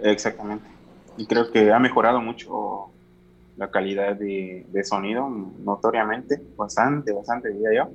[0.02, 0.66] Exactamente.
[1.18, 2.90] Y creo que ha mejorado mucho
[3.58, 7.92] la calidad de, sonido notoriamente, bastante, bastante, diría yo.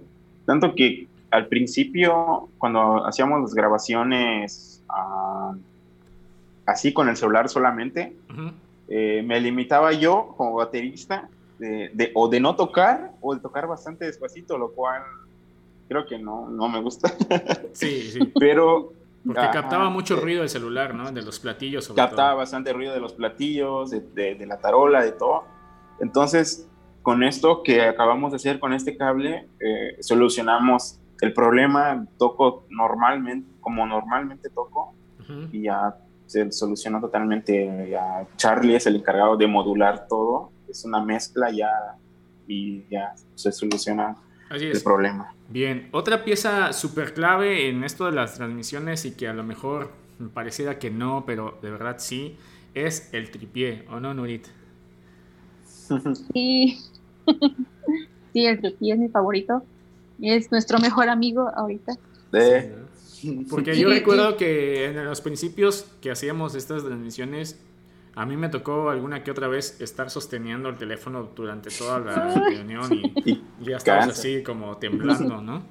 [0.46, 5.54] Tanto que al principio, cuando hacíamos las grabaciones ah,
[6.66, 8.16] así con el celular solamente,
[8.88, 14.06] eh, me limitaba yo como baterista de, o de no tocar o de tocar bastante
[14.06, 15.02] despacito, lo cual
[15.88, 17.12] creo que no, no me gusta.
[17.72, 18.32] Sí, sí.
[18.38, 18.92] Pero
[19.26, 21.10] porque captaba mucho ruido el celular, ¿no?
[21.12, 21.84] De los platillos.
[21.84, 25.44] Sobre captaba bastante ruido de los platillos, de, la tarola, de todo.
[26.00, 26.68] Entonces,
[27.02, 32.06] con esto que acabamos de hacer con este cable, eh, solucionamos el problema.
[32.18, 34.94] Toco normalmente, como normalmente toco,
[35.52, 37.88] y ya se solucionó totalmente.
[37.90, 40.50] Ya Charlie es el encargado de modular todo.
[40.68, 41.70] Es una mezcla ya
[42.46, 44.16] y ya se soluciona
[44.50, 45.34] el problema.
[45.48, 49.92] Bien, otra pieza súper clave en esto de las transmisiones y que a lo mejor
[50.18, 52.36] me pareciera que no, pero de verdad sí,
[52.74, 54.46] es el tripié, ¿o no, Nurit?
[56.32, 56.78] Sí,
[58.32, 59.64] sí, el tripié es mi favorito.
[60.20, 61.94] Es nuestro mejor amigo ahorita.
[63.48, 67.58] Porque yo recuerdo que en los principios que hacíamos estas transmisiones,
[68.14, 72.34] a mí me tocó alguna que otra vez estar sosteniendo el teléfono durante toda la
[72.34, 72.92] reunión
[73.24, 75.62] y, ya estabas así como temblando, ¿no?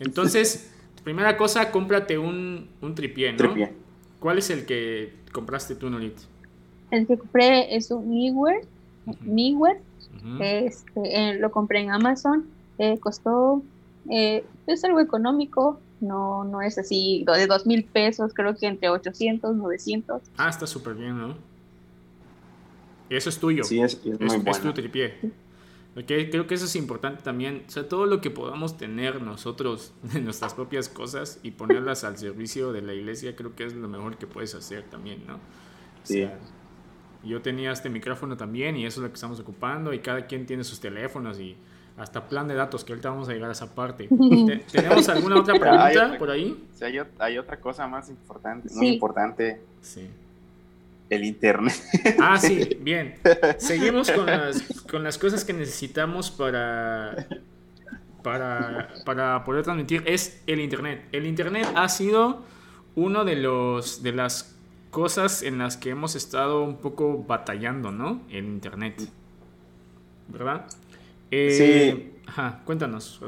[0.00, 3.38] Entonces, primera cosa, cómprate un, un tripié, ¿no?
[3.38, 3.72] Tripié.
[4.18, 6.16] ¿Cuál es el que compraste tú, Nolit?
[6.90, 8.66] El que compré es un Miware.
[10.40, 12.46] este, eh, lo compré en Amazon.
[12.78, 13.62] Eh, costó,
[14.10, 18.88] eh, es algo económico, no, no es así de dos mil pesos, creo que entre
[18.88, 20.22] 800, 900.
[20.36, 21.36] Ah, está súper bien, ¿no?
[23.10, 23.64] Eso es tuyo.
[23.64, 25.14] Sí, es, es, muy es tu tripié.
[26.06, 27.64] creo que eso es importante también.
[27.66, 32.16] O sea, todo lo que podamos tener nosotros de nuestras propias cosas y ponerlas al
[32.18, 35.38] servicio de la iglesia, creo que es lo mejor que puedes hacer también, ¿no?
[36.02, 36.28] sí.
[37.24, 40.44] yo tenía este micrófono también y eso es lo que estamos ocupando y cada quien
[40.44, 41.56] tiene sus teléfonos y
[41.96, 44.08] hasta plan de datos, que ahorita vamos a llegar a esa parte.
[44.72, 46.66] ¿Tenemos alguna otra pregunta por ahí?
[46.74, 46.84] Sí,
[47.18, 49.60] hay, otra cosa más importante, muy importante.
[49.80, 50.08] Sí.
[51.08, 51.74] El internet.
[52.20, 53.16] Ah, sí, bien.
[53.58, 57.26] Seguimos con las, con las cosas que necesitamos para,
[58.22, 60.02] para, para poder transmitir.
[60.06, 61.04] Es el internet.
[61.12, 62.42] El internet ha sido
[62.96, 64.56] uno de los de las
[64.90, 68.22] cosas en las que hemos estado un poco batallando, ¿no?
[68.30, 69.08] El internet.
[70.28, 70.66] ¿Verdad?
[71.36, 72.20] Eh, sí.
[72.26, 73.20] Ajá, cuéntanos.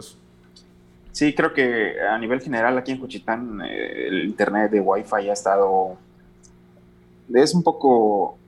[1.10, 5.32] Sí, creo que a nivel general aquí en Cochitán eh, el internet de Wi-Fi ha
[5.32, 5.96] estado.
[7.34, 8.38] Es un poco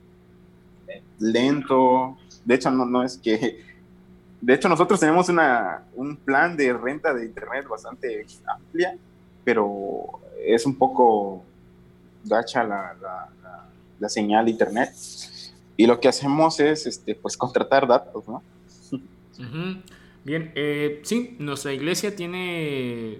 [1.19, 2.17] lento.
[2.45, 3.67] De hecho, no, no es que.
[4.39, 8.95] De hecho, nosotros tenemos una, un plan de renta de internet bastante amplia,
[9.43, 10.05] pero
[10.45, 11.43] es un poco
[12.23, 13.27] gacha la, la,
[13.99, 14.93] la señal de internet.
[15.75, 18.41] Y lo que hacemos es este, pues contratar datos, ¿no?
[20.23, 23.19] Bien, eh, sí, nuestra iglesia tiene,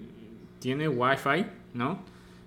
[0.60, 2.00] tiene Wi-Fi, ¿no?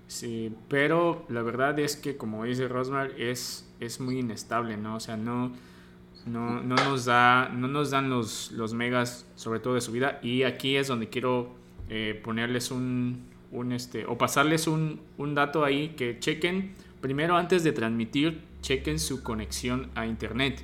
[0.07, 4.95] Sí, pero la verdad es que, como dice Rosmar, es, es muy inestable, ¿no?
[4.97, 5.51] O sea, no,
[6.25, 10.19] no, no nos, da, no nos dan los, los megas, sobre todo de subida.
[10.21, 11.55] Y aquí es donde quiero
[11.89, 17.63] eh, ponerles un, un, este, o pasarles un, un dato ahí que chequen, primero antes
[17.63, 20.63] de transmitir, chequen su conexión a internet.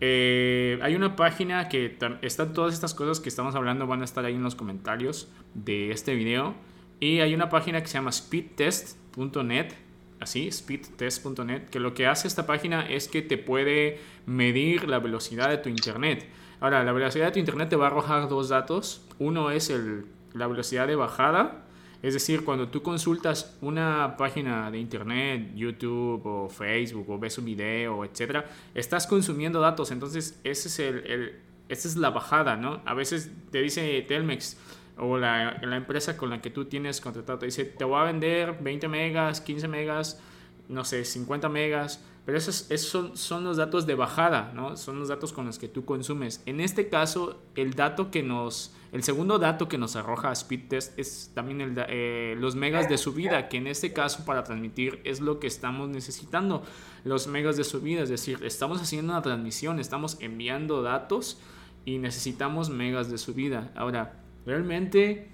[0.00, 4.24] Eh, hay una página que están todas estas cosas que estamos hablando, van a estar
[4.24, 6.54] ahí en los comentarios de este video.
[7.00, 9.72] Y hay una página que se llama speedtest.net,
[10.20, 15.50] así, speedtest.net, que lo que hace esta página es que te puede medir la velocidad
[15.50, 16.26] de tu internet.
[16.60, 19.06] Ahora, la velocidad de tu internet te va a arrojar dos datos.
[19.18, 21.65] Uno es el, la velocidad de bajada
[22.02, 27.46] es decir, cuando tú consultas una página de internet, YouTube o Facebook o ves un
[27.46, 29.90] video, etcétera, estás consumiendo datos.
[29.90, 31.36] Entonces, ese es el,
[31.68, 32.82] esa es la bajada, ¿no?
[32.84, 34.56] A veces te dice Telmex
[34.98, 38.04] o la, la, empresa con la que tú tienes contratado, te dice, te voy a
[38.04, 40.20] vender 20 megas, 15 megas,
[40.68, 44.76] no sé, 50 megas, pero esos, esos son, los datos de bajada, ¿no?
[44.76, 46.42] Son los datos con los que tú consumes.
[46.44, 51.30] En este caso, el dato que nos, el segundo dato que nos arroja Speedtest es
[51.34, 55.38] también el, eh, los megas de subida, que en este caso para transmitir es lo
[55.38, 56.64] que estamos necesitando,
[57.04, 61.40] los megas de subida, es decir, estamos haciendo una transmisión, estamos enviando datos
[61.84, 63.70] y necesitamos megas de subida.
[63.76, 65.28] Ahora, realmente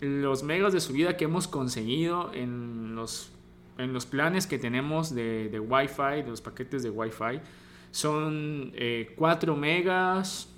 [0.00, 3.30] los megas de subida que hemos conseguido en los
[3.82, 7.40] en los planes que tenemos de, Wi-Fi, de los paquetes de Wi-Fi,
[7.90, 8.72] son
[9.16, 10.48] 4 eh, megas,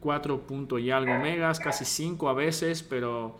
[0.00, 3.38] 4 punto y algo megas, casi 5 a veces, pero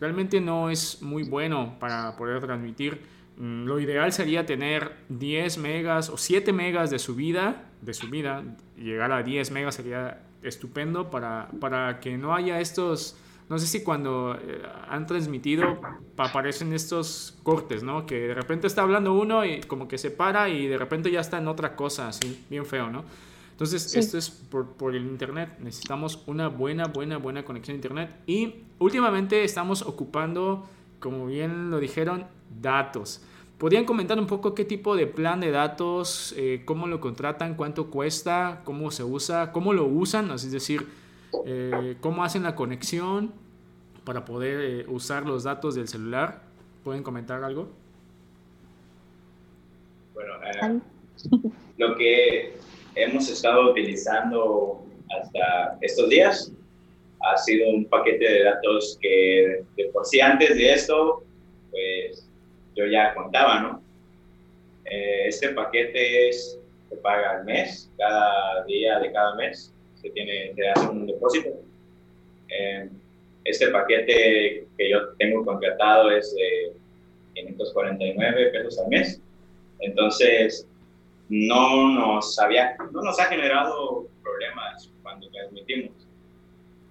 [0.00, 3.00] realmente no es muy bueno para poder transmitir.
[3.38, 8.42] Mm, lo ideal sería tener 10 megas o 7 megas de subida, de subida,
[8.76, 13.16] llegar a 10 megas sería estupendo para, para que no haya estos
[13.48, 15.80] no sé si cuando eh, han transmitido
[16.16, 18.06] aparecen estos cortes, ¿no?
[18.06, 21.20] Que de repente está hablando uno y como que se para y de repente ya
[21.20, 23.04] está en otra cosa, así, bien feo, ¿no?
[23.52, 25.58] Entonces, esto es por, por, el Internet.
[25.60, 28.10] Necesitamos una buena, buena, buena conexión a Internet.
[28.26, 30.68] Y últimamente estamos ocupando,
[31.00, 32.26] como bien lo dijeron,
[32.60, 33.22] datos.
[33.56, 37.86] ¿Podrían comentar un poco qué tipo de plan de datos, eh, cómo lo contratan, cuánto
[37.86, 40.30] cuesta, cómo se usa, cómo lo usan?
[40.32, 40.86] Es decir,
[41.44, 43.32] eh, cómo hacen la conexión
[44.04, 46.42] para poder eh, usar los datos del celular.
[46.84, 47.68] ¿Pueden comentar algo?
[50.14, 50.32] Bueno,
[51.78, 52.56] lo que
[52.94, 54.84] hemos estado utilizando
[55.18, 56.52] hasta estos días
[57.20, 61.24] ha sido un paquete de datos que de por sí antes de esto,
[61.70, 62.28] pues
[62.74, 63.82] yo ya contaba, ¿no?
[64.84, 69.72] Eh, este paquete es, se paga al mes, cada día de cada mes
[70.06, 71.48] se tiene que hacer un depósito.
[72.48, 72.88] Eh,
[73.44, 76.72] este paquete que yo tengo contratado es de
[77.34, 79.20] 549 pesos al mes.
[79.80, 80.66] Entonces,
[81.28, 85.92] no nos, había, no nos ha generado problemas cuando transmitimos.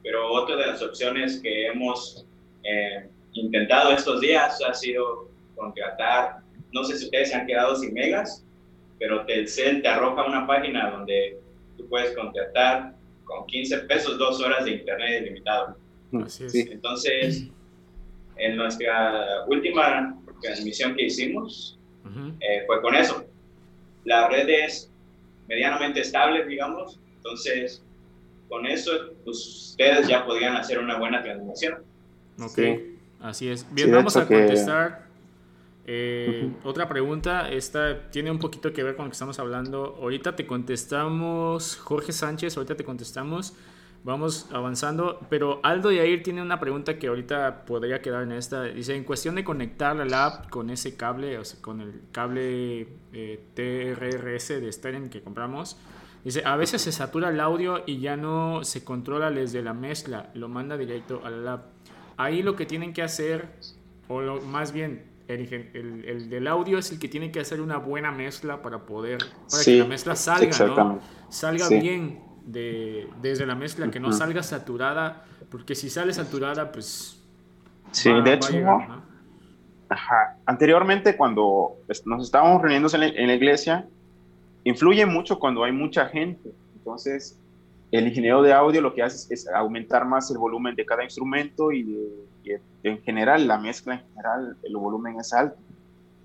[0.04, 2.26] Pero otra de las opciones que hemos
[2.64, 6.38] eh, intentado estos días ha sido contratar,
[6.74, 8.46] no sé si ustedes se han quedado sin megas,
[9.00, 11.40] pero Telcel te arroja una página donde
[11.78, 15.76] tú puedes contratar con 15 pesos dos horas de internet ilimitado.
[16.24, 16.56] Así es.
[16.56, 17.48] Entonces,
[18.38, 21.78] en nuestra última transmisión que hicimos,
[22.40, 23.26] eh, fue con eso.
[24.04, 24.90] La red es
[25.48, 27.84] medianamente estable, digamos, entonces
[28.48, 28.92] con eso
[29.24, 29.38] pues,
[29.72, 31.84] ustedes ya podrían hacer una buena transmisión.
[32.40, 32.60] Ok,
[33.20, 33.66] así es.
[33.74, 35.05] Bien, vamos a contestar
[35.88, 39.98] eh, otra pregunta, esta tiene un poquito que ver con lo que estamos hablando.
[40.02, 43.54] Ahorita te contestamos, Jorge Sánchez, ahorita te contestamos.
[44.04, 48.64] Vamos avanzando, pero Aldo Yair tiene una pregunta que ahorita podría quedar en esta.
[48.64, 52.88] Dice, en cuestión de conectar la app con ese cable, o sea, con el cable
[53.14, 55.78] eh, TRRS de Steren que compramos,
[56.24, 60.30] dice, a veces se satura el audio y ya no se controla desde la mezcla,
[60.36, 61.66] lo manda directo a la app.
[62.18, 63.50] Ahí lo que tienen que hacer,
[64.08, 67.78] o lo, más bien, el, el, del audio es el que tiene que hacer una
[67.78, 71.00] buena mezcla para poder, para que la mezcla salga, ¿no?
[71.30, 77.22] Salga bien de, desde la mezcla, que no salga saturada, porque si sale saturada, pues...
[77.92, 78.50] Sí, de hecho,
[79.90, 80.38] ajá.
[80.46, 83.88] anteriormente cuando nos estábamos reuniendo en en la iglesia,
[84.64, 87.40] influye mucho cuando hay mucha gente, entonces
[87.92, 91.72] el ingeniero de audio lo que hace es, aumentar más el volumen de cada instrumento
[91.72, 91.98] y,
[92.84, 95.58] en general la mezcla en general el volumen es alto.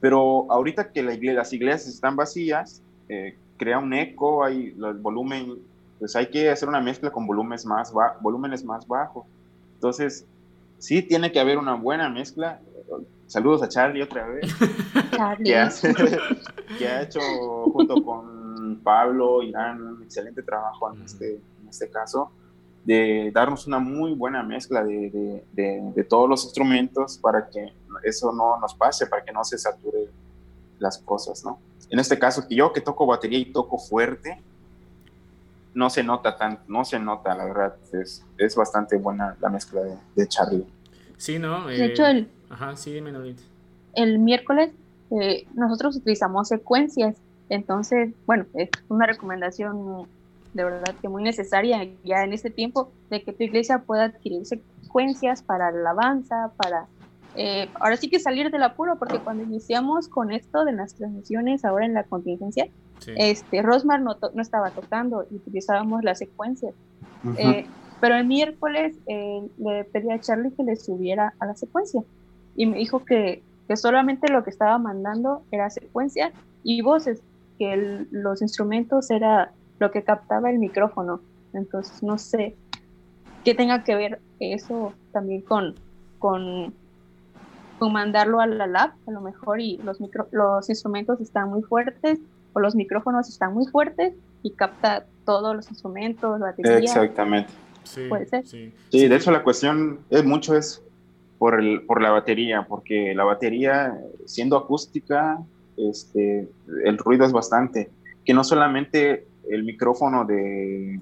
[0.01, 5.59] Pero ahorita que las iglesias están vacías, eh, crea un eco, hay el volumen,
[5.99, 9.27] pues hay que hacer una mezcla con volúmenes más, volúmenes más bajos.
[9.75, 10.27] Entonces,
[10.79, 12.61] sí tiene que haber una buena mezcla.
[13.27, 14.51] Saludos a Charlie otra vez.
[15.17, 15.55] Charlie.
[16.79, 17.21] Que, ha hecho
[17.73, 18.40] junto con
[18.83, 22.31] Pablo, Irán, un excelente trabajo en este, este caso,
[22.85, 28.59] de darnos una muy buena mezcla de, de, todos los instrumentos para que eso no
[28.59, 30.09] nos pase, para que no se sature
[30.79, 31.59] las cosas, ¿no?
[31.91, 34.41] En este caso, que yo que toco batería y toco fuerte,
[35.75, 39.83] no se nota tanto, no se nota, la verdad, es, es bastante buena la mezcla
[40.15, 40.67] de, Charlie.
[41.17, 41.67] Sí, ¿no?
[41.67, 42.97] de hecho, el, eh, ajá, sí,
[43.95, 44.71] el miércoles
[45.11, 47.17] eh, nosotros utilizamos secuencias,
[47.51, 50.07] entonces, bueno, es una recomendación
[50.55, 54.47] de verdad que muy necesaria ya en este tiempo de que tu iglesia pueda adquirir
[54.47, 56.87] secuencias para la alabanza, para
[57.37, 61.65] eh, ahora sí que salir del apuro, porque cuando iniciamos con esto de las transmisiones
[61.65, 62.69] ahora en la contingencia,
[63.17, 66.75] este Rosmar no, no, estaba tocando y utilizábamos las secuencias.
[67.37, 67.67] Eh,
[68.01, 72.03] pero el miércoles eh, le pedí a Charlie que le subiera a la secuencia
[72.57, 76.33] y me dijo que, que solamente lo que estaba mandando era secuencia
[76.63, 77.23] y voces,
[77.61, 81.21] que los instrumentos era lo que captaba el micrófono.
[81.53, 82.57] Entonces, no sé
[83.45, 85.75] qué tenga que ver eso también con,
[86.19, 86.73] con,
[87.79, 91.61] con mandarlo a la lab, a lo mejor, y los, micro, los instrumentos están muy
[91.61, 92.19] fuertes
[92.55, 96.79] o los micrófonos están muy fuertes y capta todos los instrumentos, batería.
[96.79, 97.53] Exactamente.
[97.85, 98.47] Sí, Puede ser.
[98.47, 98.73] Sí.
[98.91, 100.83] sí, de hecho la cuestión es mucho es
[101.39, 105.39] por, el, por la batería, porque la batería, siendo acústica,
[105.77, 106.49] este,
[106.85, 107.91] el ruido es bastante,
[108.25, 111.01] que no solamente el micrófono de,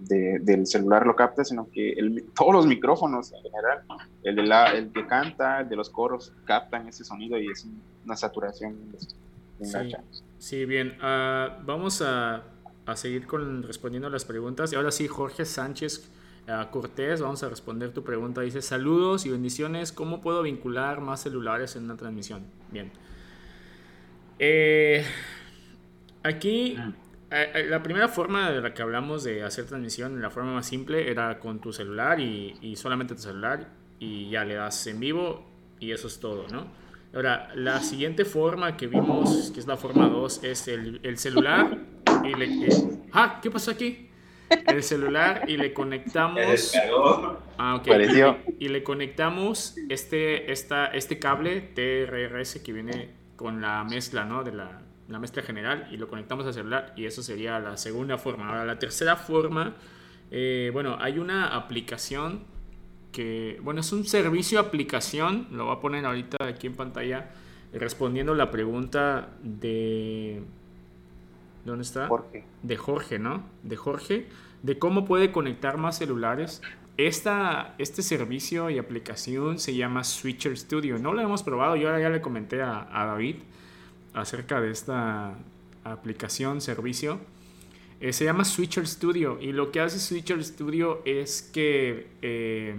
[0.00, 1.94] del celular lo capta, sino que
[2.34, 3.82] todos los micrófonos en general,
[4.22, 7.66] el, de la, el que canta, el de los coros, captan ese sonido y es
[8.04, 8.76] una saturación.
[9.60, 9.92] Sí,
[10.38, 10.96] sí, bien.
[11.00, 12.44] Ah, vamos a,
[12.86, 14.72] a, seguir con, respondiendo a las preguntas.
[14.72, 16.08] Y ahora sí, Jorge Sánchez
[16.48, 18.40] uh, Cortés, vamos a responder tu pregunta.
[18.42, 19.90] Dice, saludos y bendiciones.
[19.90, 22.44] ¿Cómo puedo vincular más celulares en una transmisión?
[22.70, 22.92] Bien.
[24.38, 25.04] Eh,
[26.22, 26.76] aquí
[27.30, 30.66] eh, eh, la primera forma de la que hablamos de hacer transmisión, la forma más
[30.66, 33.68] simple, era con tu celular y, y solamente tu celular
[33.98, 35.44] y ya le das en vivo
[35.80, 36.66] y eso es todo, ¿no?
[37.14, 41.78] Ahora, la siguiente forma que vimos, que es la forma 2, es el, el celular
[42.22, 42.68] y le...
[43.12, 44.08] ah, ¿qué pasó aquí?
[44.66, 46.74] El celular y le conectamos...
[47.56, 47.88] Ah, ok.
[48.58, 54.42] Y, y, le conectamos este, esta, este cable TRRS que viene con la mezcla, ¿no?
[54.42, 58.18] De la, la mezcla general y lo conectamos al celular y eso sería la segunda
[58.18, 58.48] forma.
[58.48, 59.76] Ahora, la tercera forma,
[60.30, 62.42] eh, bueno, hay una aplicación
[63.12, 67.30] que, bueno, es un servicio aplicación, lo voy a poner ahorita aquí en pantalla,
[67.72, 70.42] respondiendo la pregunta de...
[71.64, 72.08] ¿Dónde está?
[72.08, 72.44] Jorge.
[72.62, 73.44] De Jorge, ¿no?
[73.62, 74.26] De Jorge,
[74.62, 76.62] de cómo puede conectar más celulares.
[76.96, 80.98] Esta, este servicio y aplicación se llama Switcher Studio.
[80.98, 83.36] No lo hemos probado, yo ya le comenté a, David
[84.14, 85.34] acerca de esta
[85.84, 87.20] aplicación, servicio.
[88.00, 92.74] Eh, se llama Switcher Studio y lo que hace Switcher Studio es que eh,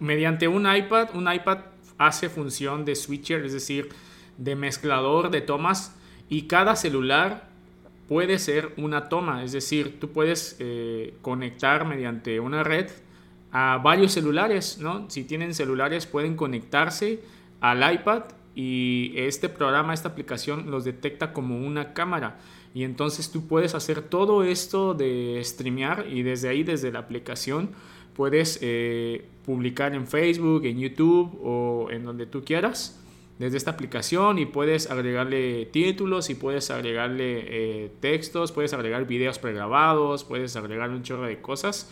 [0.00, 1.58] mediante un iPad, un iPad
[1.98, 3.88] hace función de switcher, es decir,
[4.36, 5.94] de mezclador de tomas
[6.28, 7.47] y cada celular
[8.08, 12.86] puede ser una toma, es decir, tú puedes eh, conectar mediante una red
[13.52, 15.08] a varios celulares, ¿no?
[15.10, 17.20] Si tienen celulares pueden conectarse
[17.60, 22.38] al iPad y este programa, esta aplicación los detecta como una cámara.
[22.74, 27.70] Y entonces tú puedes hacer todo esto de streamear y desde ahí, desde la aplicación,
[28.14, 32.98] puedes eh, publicar en Facebook, en YouTube o en donde tú quieras
[33.38, 37.44] desde esta aplicación y puedes agregarle títulos y puedes agregarle
[37.84, 41.90] eh, textos, puedes agregar videos pregrabados, puedes agregar un chorro de cosas,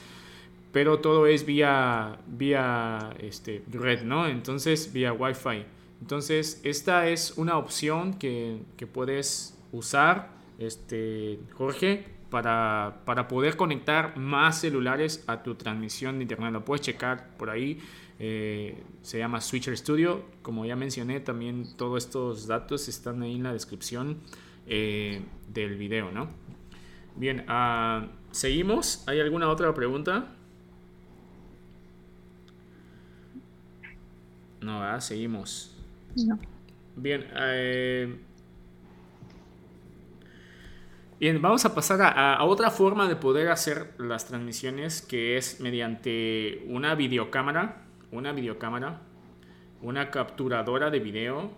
[0.72, 4.26] pero todo es vía, vía este, red, ¿no?
[4.26, 5.64] Entonces, vía Wi-Fi.
[6.00, 14.16] Entonces, esta es una opción que, que puedes usar este, Jorge, para, para, poder conectar
[14.16, 16.52] más celulares a tu transmisión de internet.
[16.52, 17.80] Lo puedes checar por ahí.
[18.18, 20.24] Eh, se llama Switcher Studio.
[20.42, 24.18] Como ya mencioné, también todos estos datos están ahí en la descripción
[24.66, 26.28] eh, del video, ¿no?
[27.14, 29.02] Bien, uh, seguimos.
[29.06, 30.26] ¿Hay alguna otra pregunta?
[34.60, 35.76] No, Seguimos.
[36.16, 36.38] No.
[36.96, 38.16] Bien, eh,
[41.18, 46.62] Bien, vamos a pasar a, otra forma de poder hacer las transmisiones que es mediante
[46.68, 49.00] una videocámara, una videocámara,
[49.82, 51.50] una capturadora de video,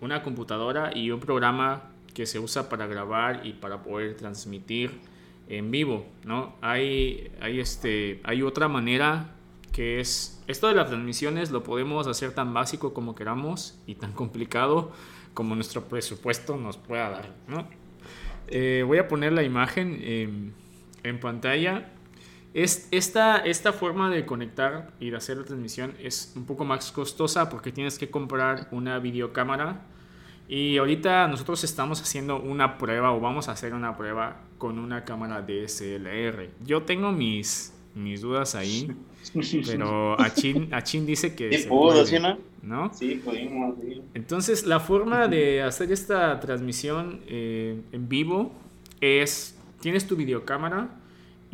[0.00, 5.00] una computadora y un programa que se usa para grabar y para poder transmitir
[5.48, 6.54] en vivo, ¿no?
[6.60, 9.34] Hay, hay, este, hay otra manera
[9.72, 14.12] que es, esto de las transmisiones lo podemos hacer tan básico como queramos y tan
[14.12, 14.92] complicado
[15.34, 17.28] como nuestro presupuesto nos pueda dar.
[18.46, 20.54] Eh, voy a poner la imagen
[21.02, 21.90] en pantalla.
[22.54, 26.92] Es, esta, esta forma de conectar y de hacer la transmisión es un poco más
[26.92, 29.82] costosa porque tienes que comprar una videocámara.
[30.48, 35.04] Y ahorita nosotros estamos haciendo una prueba o vamos a hacer una prueba con una
[35.04, 36.50] cámara DSLR.
[36.64, 38.88] Yo tengo mis, mis dudas ahí,
[39.66, 41.58] pero Achin, Achin dice que...
[41.58, 42.18] Sí, pudo, ¿sí,
[42.62, 42.94] no?
[42.94, 43.74] Sí, pudimos.
[44.14, 48.52] Entonces, la forma de hacer esta transmisión eh, en vivo
[49.00, 51.00] es, tienes tu videocámara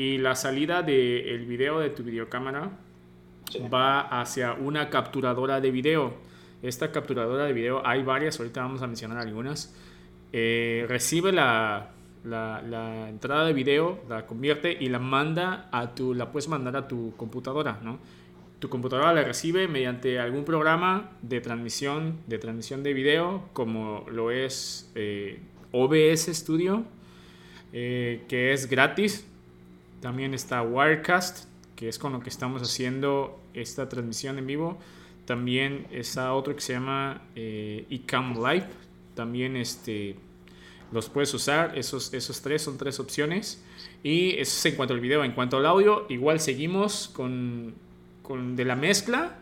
[0.00, 2.70] y la salida del video de tu videocámara
[3.70, 6.14] va hacia una capturadora de video.
[6.62, 9.76] Esta capturadora de video, hay varias, ahorita vamos a mencionar algunas.
[10.32, 11.90] Eh, recibe la,
[12.24, 16.76] la, la, entrada de video, la convierte y la manda a tu, la puedes mandar
[16.76, 17.98] a tu computadora, ¿no?
[18.58, 24.30] tu computadora la recibe mediante algún programa de transmisión de transmisión de video como lo
[24.30, 25.40] es eh,
[25.72, 26.84] OBS Studio
[27.72, 29.29] eh, que es gratis
[30.00, 34.78] también está Wirecast que es con lo que estamos haciendo esta transmisión en vivo.
[35.24, 38.66] También está otro que se llama eh, Live.
[39.14, 40.16] También este
[40.92, 41.78] los puedes usar.
[41.78, 43.64] Esos, esos tres son tres opciones.
[44.02, 45.24] Y eso es en cuanto al video.
[45.24, 47.74] En cuanto al audio igual seguimos con
[48.28, 49.38] de la mezcla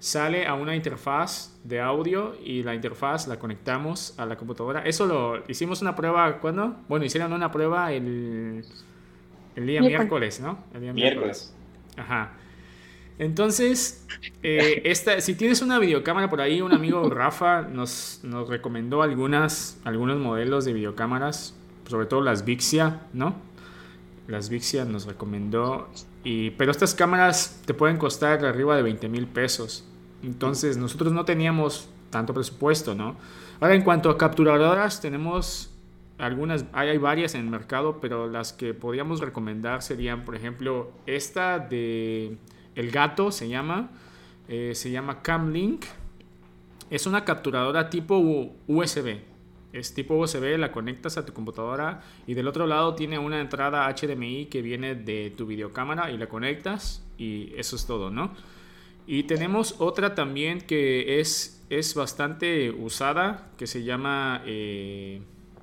[0.00, 4.82] sale a una interfaz de audio y la interfaz la conectamos a la computadora.
[4.82, 6.76] Eso lo hicimos una prueba, ¿cuándo?
[6.88, 8.64] Bueno, hicieron una prueba el,
[9.56, 10.58] el día miércoles, ¿no?
[10.74, 11.54] El día miércoles.
[11.96, 12.32] Ajá.
[13.18, 14.06] Entonces,
[14.42, 19.80] eh, esta, si tienes una videocámara por ahí, un amigo Rafa nos, nos recomendó algunas,
[19.84, 21.54] algunos modelos de videocámaras,
[21.88, 23.34] sobre todo las Vixia, ¿no?
[24.28, 25.88] Las Vixia nos recomendó
[26.56, 29.84] pero estas cámaras te pueden costar arriba de 20 mil pesos.
[30.24, 33.16] Entonces nosotros no teníamos tanto presupuesto, ¿no?
[33.60, 35.70] Ahora en cuanto a capturadoras, tenemos
[36.18, 41.58] algunas, hay, varias en el mercado, pero las que podríamos recomendar serían, por ejemplo, esta
[41.58, 42.38] de
[42.74, 43.90] El Gato se llama,
[44.48, 45.84] eh, se llama Camlink.
[46.88, 48.16] Es una capturadora tipo
[48.66, 49.18] USB.
[49.72, 53.86] Es tipo USB, la conectas a tu computadora y del otro lado tiene una entrada
[53.94, 58.30] HDMI que viene de tu videocámara y la conectas y eso es todo, ¿no?
[59.06, 64.42] Y tenemos otra también que es, es bastante usada, que se llama...
[64.46, 65.20] Eh,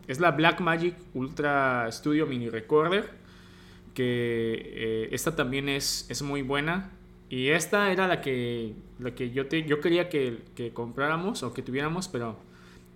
[0.08, 3.10] es la Blackmagic Ultra Studio Mini Recorder,
[3.94, 6.92] que eh, esta también es, es muy buena.
[7.30, 11.54] Y esta era la que, la que yo, te, yo quería que, que compráramos o
[11.54, 12.38] que tuviéramos, pero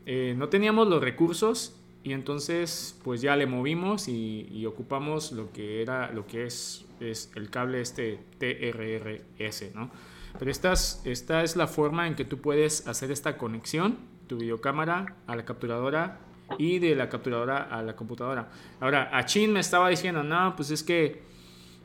[0.05, 5.81] eh, no teníamos los recursos y entonces pues ya le movimos y, ocupamos lo que
[5.81, 9.91] era lo que es, es el cable este TRRS, ¿no?
[10.39, 13.97] Pero esta es, esta es la forma en que tú puedes hacer esta conexión,
[14.27, 16.19] tu videocámara a la capturadora
[16.57, 18.49] y de la capturadora a la computadora.
[18.79, 21.21] Ahora, Achin me estaba diciendo, no, pues es que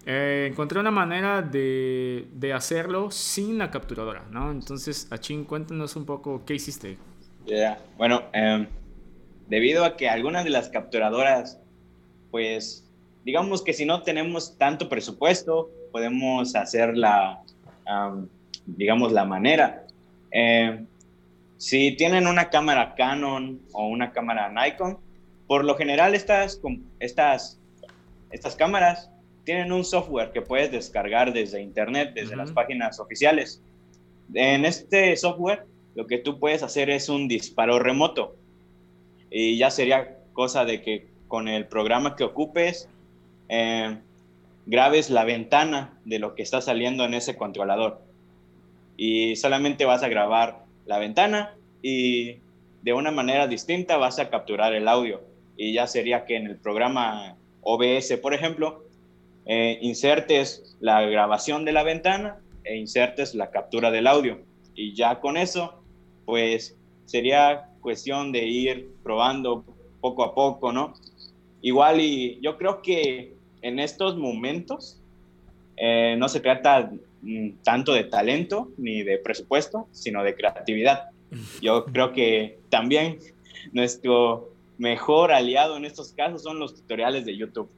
[0.06, 4.50] eh, encontré una manera de, de, hacerlo sin la capturadora, ¿no?
[4.50, 6.98] Entonces, Achin, cuéntanos un poco qué hiciste.
[7.46, 8.66] Ya, bueno, em,
[9.48, 11.60] debido a que algunas de las capturadoras,
[12.30, 12.88] pues,
[13.24, 17.42] digamos que si no tenemos tanto presupuesto, podemos hacer la,
[18.66, 19.86] digamos, la manera.
[20.30, 20.84] Eh,
[21.62, 24.98] si tienen una cámara Canon o una cámara Nikon,
[25.46, 26.60] por lo general estas,
[26.98, 27.60] estas,
[28.32, 29.12] estas cámaras
[29.44, 33.62] tienen un software que puedes descargar desde internet, desde las páginas oficiales.
[34.34, 38.34] En este software lo que tú puedes hacer es un disparo remoto.
[39.30, 42.88] Y ya sería cosa de que con el programa que ocupes
[43.48, 43.98] eh,
[44.66, 48.02] grabes la ventana de lo que está saliendo en ese controlador.
[48.96, 52.36] Y solamente vas a grabar la ventana y
[52.82, 55.20] de una manera distinta vas a capturar el audio.
[55.56, 58.84] Y ya sería que en el programa OBS, por ejemplo,
[59.46, 64.40] eh, insertes la grabación de la ventana e insertes la captura del audio.
[64.74, 65.82] Y ya con eso,
[66.24, 66.76] pues
[67.06, 69.64] sería cuestión de ir probando
[70.00, 70.94] poco a poco, ¿no?
[71.60, 75.00] Igual y yo creo que en estos momentos
[75.76, 76.90] eh, no se trata
[77.62, 81.10] tanto de talento ni de presupuesto, sino de creatividad.
[81.60, 83.18] Yo creo que también
[83.72, 87.70] nuestro mejor aliado en estos casos son los tutoriales de YouTube.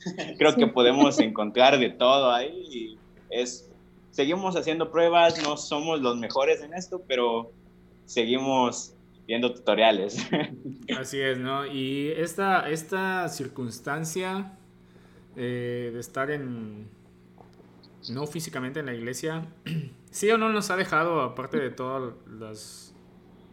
[0.38, 2.98] creo que podemos encontrar de todo ahí y
[3.30, 3.68] es
[4.10, 7.50] seguimos haciendo pruebas, no somos los mejores en esto, pero
[8.04, 8.94] seguimos
[9.26, 10.18] viendo tutoriales.
[10.98, 11.66] Así es, ¿no?
[11.66, 14.52] Y esta, esta circunstancia
[15.34, 16.88] eh, de estar en,
[18.10, 19.46] no físicamente en la iglesia,
[20.10, 22.94] sí o no nos ha dejado, aparte de todas las,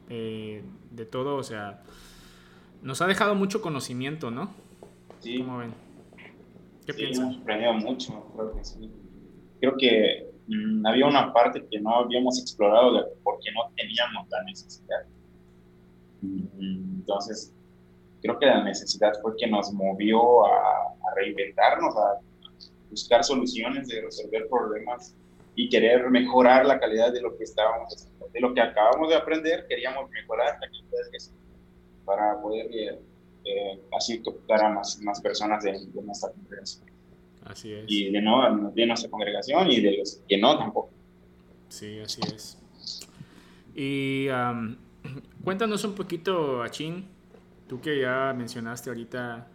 [0.10, 1.82] eh, de todo, o sea,
[2.82, 4.54] nos ha dejado mucho conocimiento, ¿no?
[5.20, 5.40] Sí.
[5.40, 5.74] ¿Cómo ven?
[6.86, 7.26] ¿Qué sí, piensan?
[7.26, 8.92] Hemos aprendido mucho, creo que sí.
[9.60, 15.06] Creo que mmm, había una parte que no habíamos explorado porque no teníamos la necesidad.
[16.22, 17.54] Entonces,
[18.22, 22.20] creo que la necesidad fue que nos movió a, a reinventarnos, a
[22.90, 25.16] buscar soluciones, de resolver problemas
[25.56, 28.28] y querer mejorar la calidad de lo que estábamos haciendo.
[28.34, 31.18] De lo que acabamos de aprender, queríamos mejorar la calidad de
[32.06, 33.00] para poder eh,
[33.46, 36.90] eh, así tocar a más, más personas de, nuestra congregación.
[37.46, 37.86] Así es.
[37.88, 40.90] Y de, no, de nuestra congregación y de los que no tampoco.
[41.68, 42.58] Sí, así es.
[43.76, 44.28] Y
[45.44, 47.06] cuéntanos un poquito, Achin,
[47.68, 49.48] tú que ya mencionaste ahorita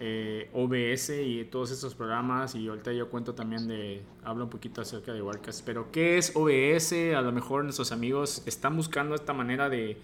[0.00, 4.80] eh, OBS y todos estos programas y ahorita yo cuento también de, hablo un poquito
[4.80, 7.14] acerca de Warcast, pero ¿qué es OBS?
[7.16, 9.96] A lo mejor nuestros amigos están buscando esta manera de,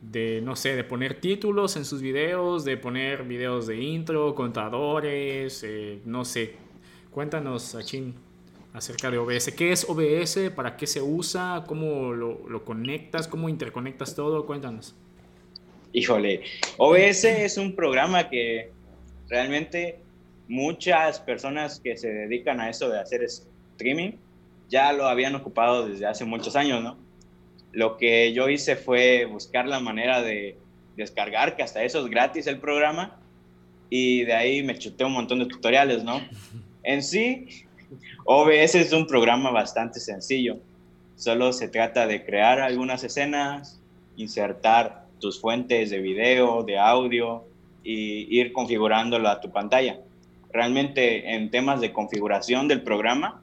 [0.00, 5.64] de, no sé, de poner títulos en sus videos, de poner videos de intro, contadores,
[5.64, 6.54] eh, no sé.
[7.10, 8.14] Cuéntanos, Achin,
[8.72, 9.52] acerca de OBS.
[9.56, 10.50] ¿Qué es OBS?
[10.54, 11.64] ¿Para qué se usa?
[11.66, 13.26] ¿Cómo lo, lo conectas?
[13.26, 14.46] ¿Cómo interconectas todo?
[14.46, 14.94] Cuéntanos.
[15.92, 16.42] Híjole,
[16.78, 18.70] OBS es un programa que
[19.32, 19.98] realmente
[20.46, 24.12] muchas personas que se dedican a eso de hacer streaming
[24.68, 26.98] ya lo habían ocupado desde hace muchos años, ¿no?
[27.72, 30.58] Lo que yo hice fue buscar la manera de
[30.98, 33.18] descargar, que hasta eso es gratis el programa,
[33.88, 36.20] y de ahí me chuté un montón de tutoriales, ¿no?
[36.84, 37.46] En sí,
[38.24, 40.58] OBS es un programa bastante sencillo.
[41.14, 43.80] Solo se trata de crear algunas escenas,
[44.16, 47.46] insertar tus fuentes de video, de audio,
[47.82, 50.00] y ir configurándolo a tu pantalla.
[50.52, 53.42] Realmente en temas de configuración del programa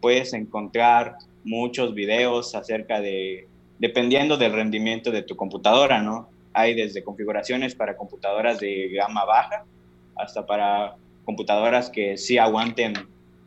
[0.00, 3.48] puedes encontrar muchos videos acerca de,
[3.78, 6.28] dependiendo del rendimiento de tu computadora, ¿no?
[6.56, 9.64] hay desde configuraciones para computadoras de gama baja
[10.16, 10.96] hasta para
[11.26, 12.94] computadoras que sí aguanten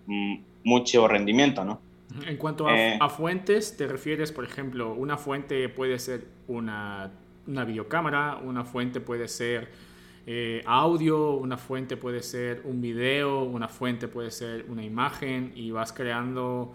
[0.05, 1.81] mm, mucho rendimiento, ¿no?
[2.27, 7.11] En cuanto eh, a, fuentes, te refieres, por ejemplo, una fuente puede ser una,
[7.47, 9.69] una videocámara, una fuente puede ser
[10.25, 15.71] eh, audio, una fuente puede ser un video, una fuente puede ser una imagen y
[15.71, 16.73] vas creando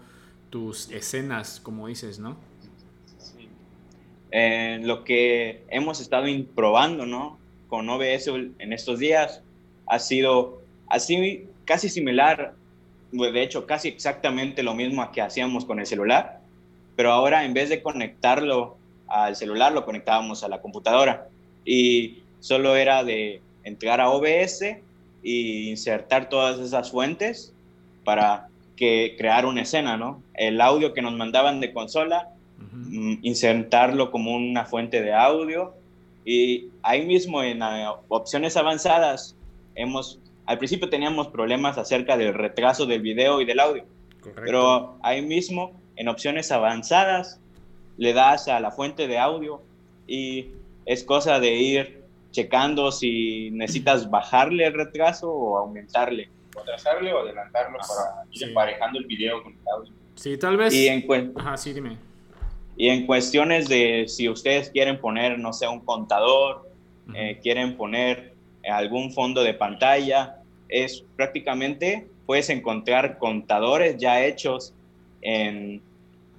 [0.49, 2.37] tus escenas, como dices, ¿no?
[3.17, 3.49] Sí.
[4.31, 7.37] Eh, lo que hemos estado probando, ¿no?
[7.67, 9.41] Con OBS en estos días
[9.87, 12.55] ha sido así casi similar
[13.23, 16.41] de hecho casi exactamente lo mismo que hacíamos con el celular,
[16.95, 18.77] pero ahora en vez de conectarlo
[19.07, 21.27] al celular, lo conectábamos a la computadora
[21.63, 24.79] y solo era de entrar a OBS e
[25.23, 27.51] insertar todas esas fuentes
[28.03, 30.21] para que crear una escena, ¿no?
[30.35, 32.29] El audio que nos mandaban de consola,
[32.59, 35.73] mm, insertarlo como una fuente de audio.
[36.23, 37.63] Y ahí mismo en
[38.09, 39.35] opciones avanzadas
[39.73, 43.85] hemos al principio teníamos problemas acerca del retraso del video y del audio,
[44.35, 47.39] pero ahí mismo en opciones avanzadas
[47.97, 49.63] le das a la fuente de audio
[50.05, 50.51] y
[50.85, 52.04] es cosa de ir
[52.35, 56.29] checando si necesitas bajarle el retraso o aumentarle.
[56.53, 59.93] O atrasarle o adelantarlo para ir emparejando el video con el audio.
[60.15, 60.73] Sí, tal vez.
[60.73, 61.97] Y en, Ajá, sí, dime.
[62.75, 66.69] y en cuestiones de si ustedes quieren poner, no sé, un contador,
[67.13, 68.33] eh, quieren poner
[68.69, 74.73] algún fondo de pantalla, es prácticamente puedes encontrar contadores ya hechos
[75.21, 75.81] en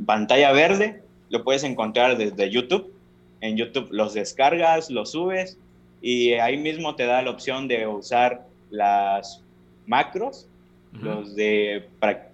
[0.05, 2.93] pantalla verde, lo puedes encontrar desde YouTube.
[3.41, 5.59] En YouTube los descargas, los subes
[6.01, 9.43] y ahí mismo te da la opción de usar las
[9.87, 10.47] macros,
[10.93, 12.31] los de para,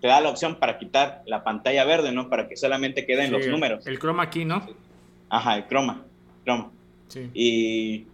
[0.00, 2.28] te da la opción para quitar la pantalla verde, ¿no?
[2.28, 3.86] Para que solamente queden los números.
[3.86, 4.66] El chroma aquí, ¿no?
[5.28, 6.04] Ajá, el chroma,
[6.44, 6.70] chroma.
[7.08, 7.30] Sí.
[7.34, 8.06] Y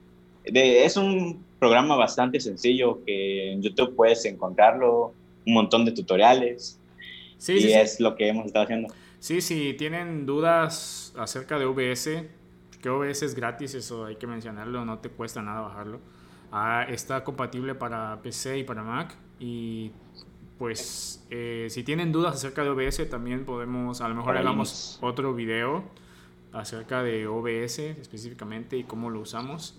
[0.45, 5.13] es un programa bastante sencillo que en YouTube puedes encontrarlo,
[5.47, 6.79] un montón de tutoriales.
[7.39, 8.89] Sí, y es lo que hemos estado haciendo.
[9.19, 12.09] Sí, si tienen dudas acerca de OBS,
[12.81, 16.01] que OBS es gratis, eso hay que mencionarlo, no te cuesta nada bajarlo.
[16.53, 19.15] Ah, está compatible para PC y para Mac.
[19.39, 19.93] Y
[20.59, 25.35] pues eh, si tienen dudas acerca de OBS, también podemos, a lo mejor hagamos otro
[25.35, 25.85] video
[26.53, 29.79] acerca de OBS específicamente y cómo lo usamos.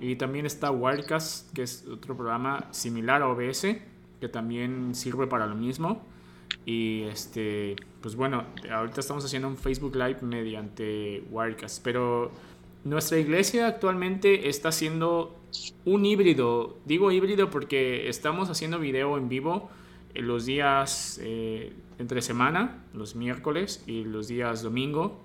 [0.00, 3.66] Y también está Wirecast, que es otro programa similar a OBS,
[4.20, 6.02] que también sirve para lo mismo.
[6.66, 12.32] Y este, pues bueno, ahorita estamos haciendo un Facebook Live mediante Wirecast, pero
[12.82, 15.36] nuestra iglesia actualmente está haciendo
[15.84, 16.76] un híbrido.
[16.84, 19.70] Digo híbrido porque estamos haciendo video en vivo
[20.14, 25.20] en los días eh, entre semana, los miércoles y los días domingo.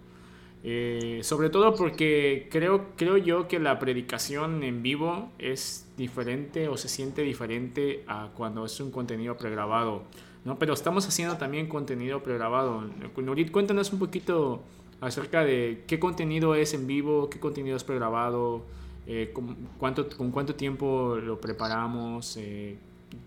[0.64, 6.78] Eh, sobre todo porque creo, creo yo que la predicación en vivo es diferente o
[6.78, 10.04] se siente diferente a cuando es un contenido pregrabado.
[10.46, 10.58] ¿No?
[10.58, 12.84] Pero estamos haciendo también contenido pregrabado.
[13.18, 14.62] Nurit, cuéntanos un poquito
[15.00, 18.64] acerca de qué contenido es en vivo, qué contenido es pregrabado,
[19.08, 22.78] eh, con, cuánto, con cuánto tiempo lo preparamos, eh,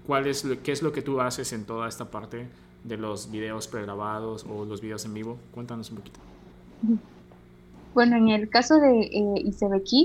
[0.06, 2.46] cuál es qué es lo que tú haces en toda esta parte
[2.84, 5.38] de los videos pregrabados o los videos en vivo.
[5.52, 6.20] Cuéntanos un poquito.
[7.94, 10.04] Bueno, en el caso de eh,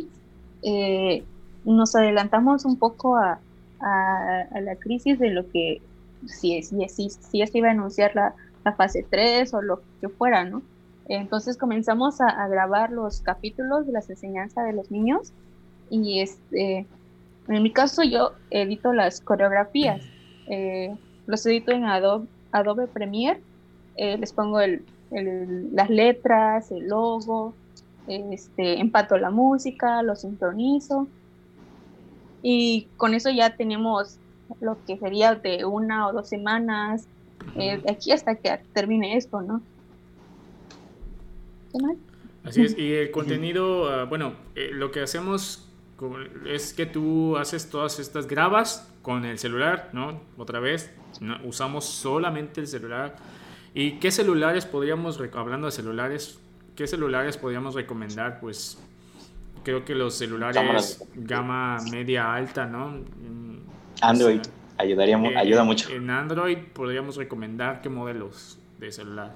[0.62, 1.24] eh,
[1.66, 3.40] nos adelantamos un poco a,
[3.82, 5.82] la crisis de lo que,
[6.28, 8.36] si, si, si, si se iba a anunciar la,
[8.78, 10.62] fase 3 o lo que fuera, ¿no?
[11.08, 15.34] Entonces comenzamos a, grabar los capítulos de las enseñanzas de los niños
[15.90, 16.86] y este,
[17.48, 20.04] en mi caso yo edito las coreografías,
[20.48, 20.96] eh,
[21.26, 23.42] los edito en Adobe, Premiere,
[23.96, 24.86] eh, les pongo el,
[25.74, 27.56] las letras, el logo,
[28.08, 31.08] este, empato la música, lo sincronizo
[32.42, 34.18] y con eso ya tenemos
[34.62, 37.08] lo que sería de una o dos semanas
[37.56, 39.62] eh, de aquí hasta que termine esto, ¿no?
[42.44, 45.68] Así es, y el contenido, ah, bueno, eh, lo que hacemos
[46.46, 50.22] es que tú haces todas estas grabas con el celular, ¿no?
[50.38, 50.92] Otra vez,
[51.44, 53.16] usamos solamente el celular.
[53.74, 56.40] ¿Y qué celulares podríamos, hablando de celulares,
[56.80, 58.40] ¿Qué celulares podríamos recomendar?
[58.40, 58.78] Pues
[59.66, 63.02] creo que los celulares gama media alta, ¿no?
[64.02, 64.42] Android
[64.78, 65.90] ayudaría, eh, ayuda mucho.
[65.90, 69.34] En Android podríamos recomendar qué modelos de celular.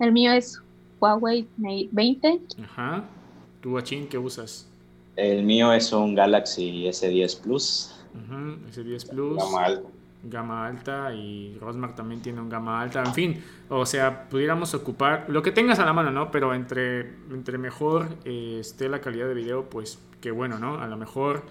[0.00, 0.60] El mío es
[1.00, 2.40] Huawei Mate 20.
[2.64, 3.04] Ajá.
[3.60, 4.68] ¿Tú, Achin, qué usas?
[5.16, 7.92] El mío es un Galaxy S10 Plus.
[8.72, 9.36] S10 Plus.
[9.36, 9.88] Gama alta.
[10.24, 13.02] gama alta y Rosmar también tiene un gama alta.
[13.02, 16.30] En fin, o sea, pudiéramos ocupar lo que tengas a la mano, ¿no?
[16.30, 17.00] Pero entre,
[17.30, 20.78] entre mejor eh, esté la calidad de video, pues qué bueno, ¿no?
[20.78, 21.44] A lo mejor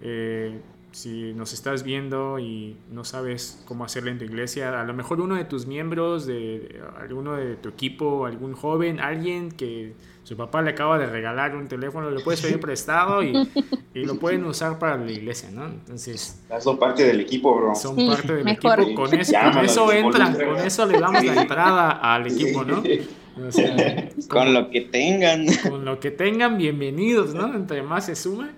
[0.00, 0.60] eh,
[0.92, 5.20] si nos estás viendo y no sabes cómo hacerlo en tu iglesia, a lo mejor
[5.20, 10.60] uno de tus miembros, de, alguno de tu equipo, algún joven, alguien que su papá
[10.62, 13.48] le acaba de regalar un teléfono, lo puedes pedir prestado y,
[13.94, 15.66] y lo pueden usar para la iglesia, ¿no?
[15.66, 16.42] Entonces...
[16.60, 17.74] Son parte del equipo, bro.
[17.74, 21.90] Son parte del equipo, con eso, con eso entran, con eso le damos la entrada
[22.14, 22.82] al equipo, ¿no?
[24.28, 25.46] con lo que tengan.
[25.68, 27.54] Con lo que tengan, bienvenidos, ¿no?
[27.54, 28.48] Entre más se sume,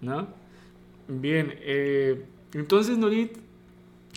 [0.00, 0.43] ¿no?
[1.08, 2.24] Bien, eh,
[2.54, 3.36] entonces Nurit,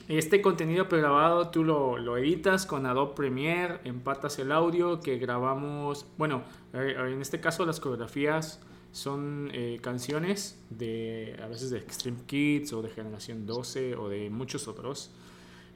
[0.07, 6.05] este contenido pregrabado tú lo, lo, editas con Adobe Premiere, empatas el audio que grabamos,
[6.17, 8.61] bueno, eh, en este caso las coreografías
[8.93, 14.29] son eh, canciones de a veces de Extreme Kids o de Generación 12 o de
[14.29, 15.11] muchos otros.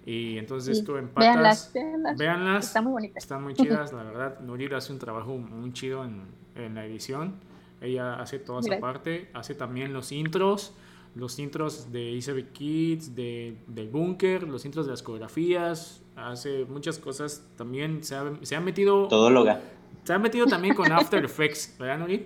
[0.03, 1.71] Y entonces tú empatas.
[2.17, 3.23] Véanlas, Están muy bonitas.
[3.23, 4.39] Están muy chidas, la verdad.
[4.39, 6.23] Nurit hace un trabajo muy chido en,
[6.55, 7.35] en la edición.
[7.81, 10.73] Ella hace toda esa parte, hace también los intros
[11.15, 16.97] los intros de ICB Kids, de, del Bunker, los intros de las coreografías, hace muchas
[16.97, 17.45] cosas.
[17.57, 19.07] También se ha, se ha metido.
[19.07, 19.61] Todo loga.
[20.03, 22.25] Se ha metido también con After Effects, ¿verdad, Nuri?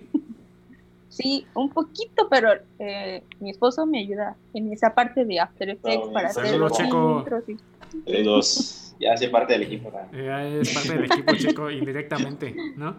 [1.09, 6.09] Sí, un poquito, pero eh, mi esposo me ayuda en esa parte de After Effects
[6.09, 7.43] para hacer los intros.
[7.47, 8.23] Y...
[8.23, 9.91] Los ya hace parte del equipo.
[10.13, 12.95] Ya es parte del equipo checo indirectamente, ¿no?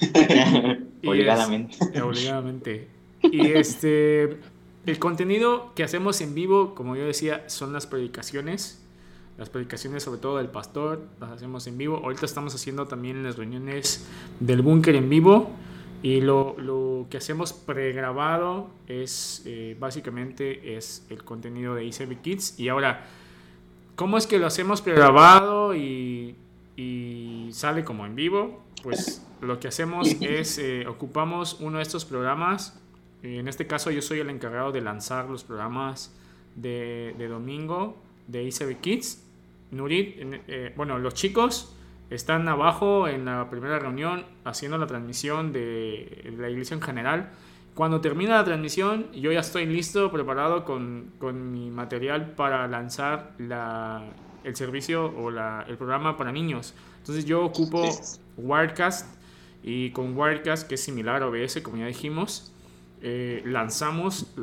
[1.06, 1.76] obligadamente.
[1.92, 2.88] Es, obligadamente.
[3.22, 4.38] Y este,
[4.86, 8.82] el contenido que hacemos en vivo, como yo decía, son las predicaciones.
[9.36, 12.00] Las predicaciones sobre todo del pastor, las hacemos en vivo.
[12.02, 14.06] Ahorita estamos haciendo también las reuniones
[14.38, 15.50] del búnker en vivo.
[16.02, 22.58] Y lo, lo, que hacemos pregrabado es eh, básicamente es el contenido de ICB Kids.
[22.58, 23.04] Y ahora,
[23.96, 26.36] ¿cómo es que lo hacemos pregrabado y,
[26.76, 28.62] y sale como en vivo?
[28.82, 32.80] Pues lo que hacemos es eh, ocupamos uno de estos programas
[33.22, 36.14] en este caso yo soy el encargado de lanzar los programas
[36.56, 37.96] de, de domingo
[38.26, 39.26] de ICB Kids.
[39.70, 40.16] Nurit,
[40.48, 41.74] eh, bueno, los chicos
[42.10, 47.30] están abajo en la primera reunión haciendo la transmisión de la iglesia en general.
[47.74, 53.34] Cuando termina la transmisión, yo ya estoy listo, preparado con, con mi material para lanzar
[53.38, 54.04] la,
[54.42, 56.74] el servicio o la, el programa para niños.
[56.98, 57.84] Entonces yo ocupo
[58.36, 59.16] Wirecast
[59.62, 62.52] y con Wirecast, que es similar a OBS, como ya dijimos,
[63.02, 64.34] eh, lanzamos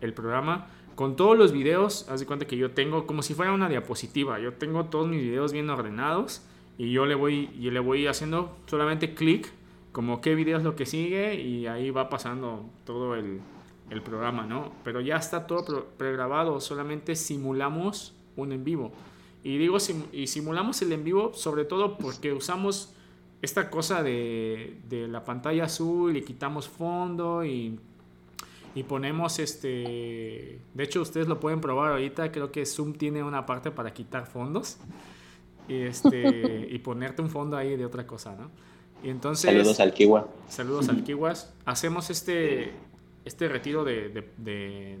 [0.00, 2.08] el programa con todos los videos.
[2.08, 4.38] Haz de cuenta que yo tengo como si fuera una diapositiva.
[4.40, 6.42] Yo tengo todos mis videos bien ordenados
[6.78, 9.50] y yo le voy, y le voy haciendo solamente clic,
[9.92, 13.40] como qué video es lo que sigue y ahí va pasando todo el,
[13.90, 14.72] el programa, ¿no?
[14.84, 18.92] Pero ya está todo pregrabado, solamente simulamos un en vivo.
[19.42, 19.78] Y digo,
[20.12, 22.92] y simulamos el en vivo sobre todo porque usamos
[23.42, 27.78] esta cosa de, de la pantalla azul y quitamos fondo y
[28.76, 33.44] y ponemos este de hecho ustedes lo pueden probar ahorita creo que Zoom tiene una
[33.44, 34.78] parte para quitar fondos
[35.66, 38.50] y este y ponerte un fondo ahí de otra cosa no
[39.02, 40.28] y entonces saludos al Kiwa.
[40.48, 42.72] saludos al Kiwas hacemos este
[43.26, 44.08] este retiro de,
[44.38, 44.98] de,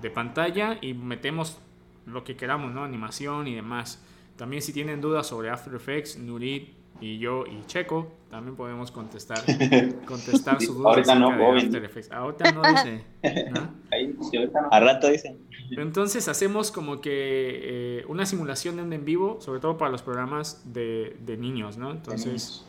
[0.00, 1.58] de, pantalla y metemos
[2.06, 4.00] lo que queramos no animación y demás.
[4.36, 6.68] También si tienen dudas sobre After Effects Nurit
[7.00, 9.38] y yo y Checo también podemos contestar
[10.06, 11.08] contestar sus dudas.
[11.08, 13.04] Ahorita no, Ahorita no dice.
[14.70, 15.36] A rato dice.
[15.70, 20.02] Entonces hacemos como que eh, una simulación de un en vivo, sobre todo para los
[20.02, 21.90] programas de, de niños, ¿no?
[21.90, 22.64] Entonces,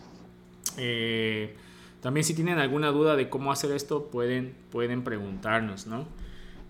[0.78, 1.56] eh,
[2.02, 6.06] también si tienen alguna duda de cómo hacer esto, pueden, pueden preguntarnos, ¿no?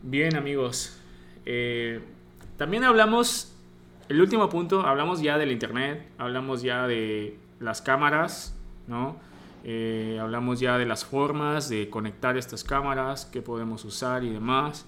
[0.04, 0.98] Bien, amigos.
[1.46, 2.02] Eh,
[2.58, 3.54] también hablamos,
[4.10, 8.56] el último punto, hablamos ya del Internet, hablamos ya de las cámaras,
[8.88, 9.18] ¿no?
[9.64, 14.86] Eh, hablamos ya de las formas de conectar estas cámaras, qué podemos usar y demás.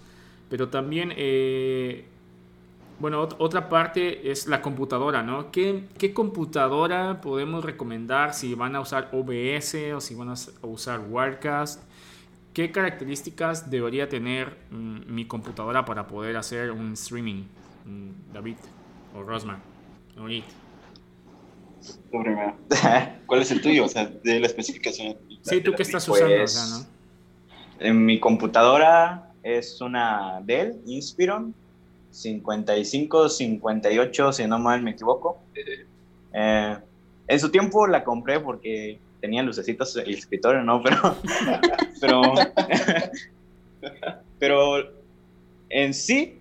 [0.49, 2.05] Pero también, eh,
[2.99, 5.51] bueno, otra parte es la computadora, ¿no?
[5.51, 11.01] ¿Qué, ¿Qué, computadora podemos recomendar si van a usar OBS o si van a usar
[11.09, 11.83] Wirecast?
[12.53, 17.43] ¿Qué características debería tener mm, mi computadora para poder hacer un streaming?
[17.85, 18.55] Mm, David
[19.15, 19.61] o Rosman.
[20.17, 20.53] Ahorita.
[23.25, 23.85] ¿Cuál es el tuyo?
[23.85, 25.17] O sea, de la especificación.
[25.43, 26.87] Sí, tú qué estás usando, pues,
[27.79, 31.53] En mi computadora es una Dell Inspiron
[32.11, 35.39] 5558, si no mal me equivoco.
[36.33, 36.77] Eh,
[37.27, 40.81] en su tiempo la compré porque tenía lucecitos el escritorio, ¿no?
[40.81, 41.15] Pero,
[42.01, 42.21] pero,
[44.39, 44.91] pero
[45.69, 46.38] en sí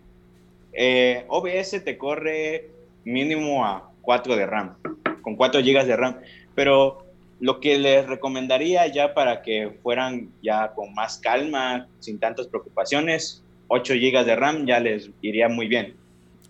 [0.80, 2.70] eh, OBS te corre
[3.02, 4.76] mínimo a 4 de RAM,
[5.22, 6.18] con 4 GB de RAM,
[6.54, 7.04] pero
[7.40, 13.42] lo que les recomendaría ya para que fueran ya con más calma, sin tantas preocupaciones,
[13.66, 15.96] 8 GB de RAM ya les iría muy bien.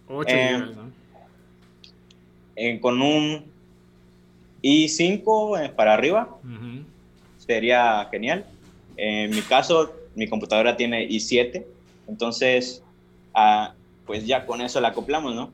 [0.08, 0.92] 8 eh, ¿no?
[2.82, 3.44] con un
[4.62, 6.36] i5 eh, para arriba
[7.38, 8.44] sería genial.
[8.98, 11.64] En mi caso, mi computadora tiene i7,
[12.08, 12.82] entonces,
[13.32, 13.72] ah,
[14.08, 15.52] pues ya con eso la acoplamos, ¿no?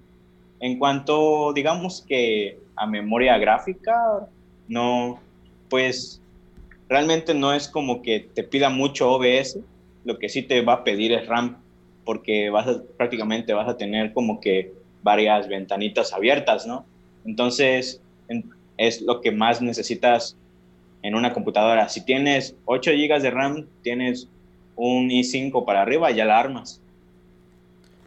[0.61, 4.27] En cuanto, digamos que a memoria gráfica,
[4.69, 5.21] no,
[5.69, 6.23] pues
[6.89, 9.59] realmente no es como que te pida mucho OBS,
[10.05, 11.59] lo que sí te va a pedir es RAM,
[12.05, 16.87] porque vas prácticamente vas a tener como que varias ventanitas abiertas, ¿no?
[17.27, 18.01] Entonces,
[18.77, 20.37] es lo que más necesitas
[21.03, 21.89] en una computadora.
[21.89, 24.29] Si tienes 8 GB de RAM, tienes
[24.77, 26.81] un i5 para arriba, ya la armas.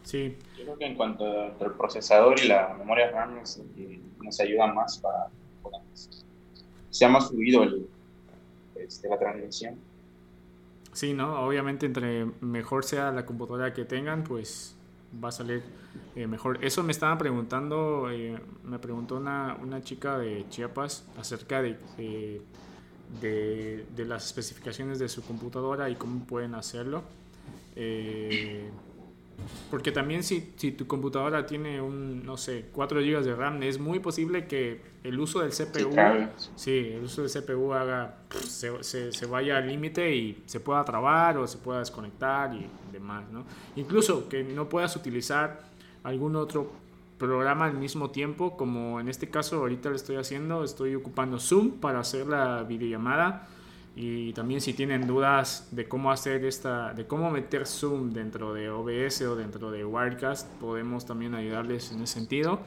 [0.08, 0.34] Sí.
[0.56, 1.26] Yo creo que en cuanto
[1.60, 5.26] al procesador y la memoria RAM nos, ayuda más para
[6.88, 7.86] sea más fluido el,
[8.76, 9.76] este, la transmisión.
[10.94, 11.42] Sí, ¿no?
[11.42, 14.74] Obviamente entre mejor sea la computadora que tengan, pues
[15.22, 15.62] va a salir
[16.16, 16.64] eh, mejor.
[16.64, 21.76] Eso me estaban preguntando, eh, me preguntó una, una, chica de Chiapas acerca de,
[23.20, 27.02] de, de, las especificaciones de su computadora y cómo pueden hacerlo.
[29.70, 33.78] Porque también si, si, tu computadora tiene un, no sé, 4 GB de RAM, es
[33.78, 35.94] muy posible que el uso del CPU,
[36.56, 40.84] sí, el uso del CPU haga, se, se, se vaya al límite y se pueda
[40.84, 43.44] trabar o se pueda desconectar y demás, ¿no?
[43.76, 45.60] Incluso que no puedas utilizar
[46.02, 46.72] algún otro
[47.18, 51.72] programa al mismo tiempo, como en este caso ahorita lo estoy haciendo, estoy ocupando Zoom
[51.72, 53.48] para hacer la videollamada
[54.00, 58.70] y también si tienen dudas de cómo hacer esta, de cómo meter Zoom dentro de
[58.70, 62.60] OBS o dentro de Wirecast, podemos también ayudarles en ese sentido.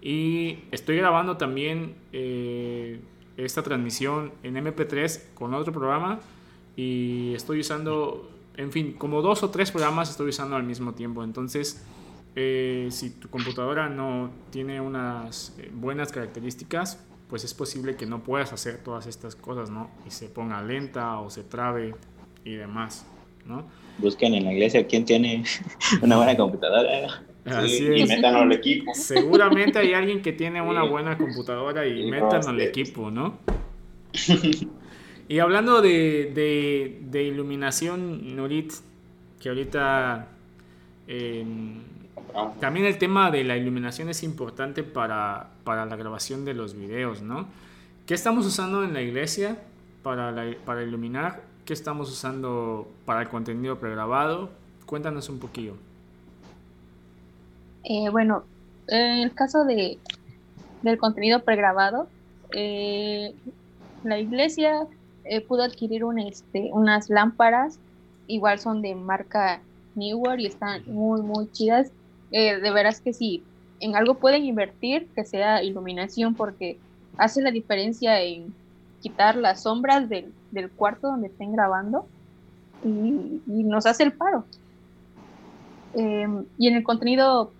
[0.00, 3.00] Y estoy grabando también eh,
[3.36, 6.18] esta transmisión en MP3 con otro programa
[6.74, 11.22] y estoy usando, en fin, como dos o tres programas estoy usando al mismo tiempo.
[11.22, 11.86] Entonces,
[12.34, 16.98] eh, si tu computadora no tiene unas eh, buenas características,
[17.32, 19.90] pues es posible que no puedas hacer todas estas cosas, ¿no?
[20.06, 21.94] Y se ponga lenta o se trabe
[22.44, 23.06] y demás,
[23.46, 23.64] ¿no?
[23.96, 25.42] Busquen en la iglesia quién tiene
[26.02, 27.22] una buena computadora.
[27.46, 28.92] Así y metan al equipo.
[28.92, 33.38] Seguramente hay alguien que tiene una buena computadora y metan al equipo, ¿no?
[35.26, 38.74] y hablando de, de, de iluminación, Norit,
[39.40, 40.28] que ahorita
[41.08, 41.46] eh,
[42.60, 47.22] también el tema de la iluminación es importante para, para, la grabación de los videos,
[47.22, 47.46] ¿no?
[48.06, 49.56] ¿Qué estamos usando en la iglesia
[50.02, 50.34] para,
[50.64, 51.42] para iluminar?
[51.64, 54.50] ¿Qué estamos usando para el contenido pregrabado?
[54.86, 55.74] Cuéntanos un poquillo.
[57.84, 58.44] Eh, bueno,
[58.88, 59.98] en el caso de,
[60.82, 62.08] del contenido pregrabado,
[62.52, 63.34] eh,
[64.04, 64.86] la iglesia
[65.24, 67.78] eh, pudo adquirir un, este, unas lámparas,
[68.26, 69.60] igual son de marca
[69.94, 71.92] Newer y están muy, muy chidas
[72.32, 73.42] eh, de veras que si
[73.80, 76.78] en algo pueden invertir, que sea iluminación, porque
[77.18, 78.54] hace la diferencia en
[79.00, 80.32] quitar las sombras del,
[80.76, 82.06] cuarto donde estén grabando
[82.84, 84.44] y, nos hace el paro.
[85.94, 87.52] Em, y en el contenido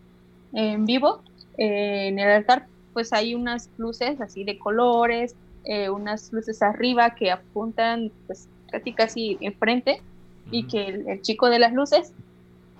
[0.52, 1.22] en vivo,
[1.58, 7.14] eh, en el altar, pues hay unas luces así de colores, eh, unas luces arriba
[7.14, 10.02] que apuntan pues casi casi enfrente
[10.50, 12.12] y que el, chico de las luces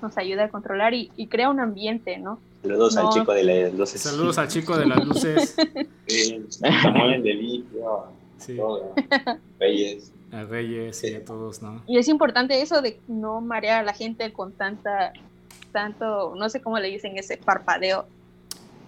[0.03, 2.41] nos ayuda a controlar y, crea un ambiente, ¿no?
[2.63, 4.01] Saludos al chico de las luces.
[4.01, 5.57] Saludos al chico de las luces.
[6.07, 7.65] sí, Samuel de
[8.39, 8.59] sí.
[9.59, 10.13] Reyes.
[10.33, 11.83] A Reyes y a todos, ¿no?
[11.87, 15.13] Y es importante eso de no marear a la gente con tanta,
[15.73, 18.07] tanto, no sé cómo le dicen ese parpadeo.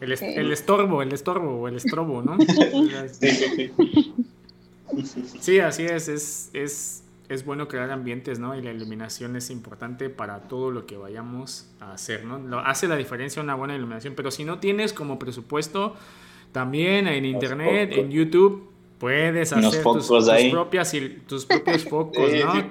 [0.01, 2.37] El, el estorbo, el estorbo o el estrobo, ¿no?
[5.41, 8.57] sí, así es, es, es es bueno crear ambientes, ¿no?
[8.57, 12.39] Y la iluminación es importante para todo lo que vayamos a hacer, ¿no?
[12.39, 15.97] Lo, hace la diferencia una buena iluminación, pero si no tienes como presupuesto,
[16.53, 20.09] también en internet, en YouTube, puedes hacer tus,
[20.51, 20.95] propias,
[21.27, 22.71] tus propios focos, ¿no?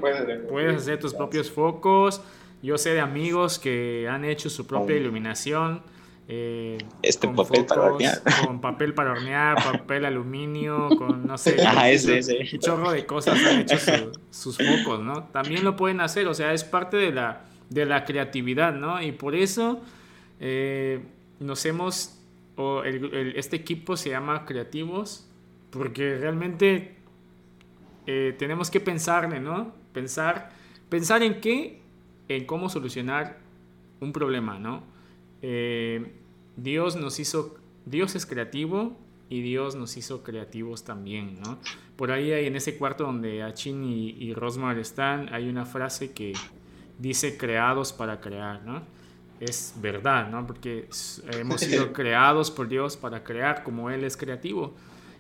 [0.50, 2.22] puedes, hacer tus propios focos.
[2.62, 5.82] Yo sé de amigos que han hecho su propia iluminación
[6.28, 8.22] eh, este papel para hornear.
[8.46, 11.58] Con papel para hornear, papel aluminio, con no sé,
[12.54, 15.26] un chorro de cosas han hecho sus focos, ¿no?
[15.26, 19.02] También lo pueden hacer, o sea, es parte de la, de la creatividad, ¿no?
[19.02, 19.82] Y por eso
[20.40, 21.02] eh,
[21.40, 22.20] nos hemos,
[22.56, 25.28] o este equipo se llama Creativos,
[25.72, 26.96] porque realmente
[28.08, 29.74] eh, tenemos que pensarle, ¿no?
[29.92, 30.52] Pensar,
[30.88, 31.82] pensar en qué,
[32.30, 33.40] en cómo solucionar
[34.00, 34.93] un problema, ¿no?
[35.44, 36.12] Eh,
[36.58, 38.98] Dios nos hizo, Dios es creativo
[39.30, 41.60] y Dios nos hizo creativos también, ¿no?
[41.96, 46.12] Por ahí hay, en ese cuarto donde Achin y, y Rosmar están, hay una frase
[46.14, 46.34] que
[46.98, 48.82] dice creados para crear, ¿no?
[49.40, 50.48] Es verdad, ¿no?
[50.48, 50.88] Porque
[51.34, 54.74] hemos sido creados por Dios para crear como Él es creativo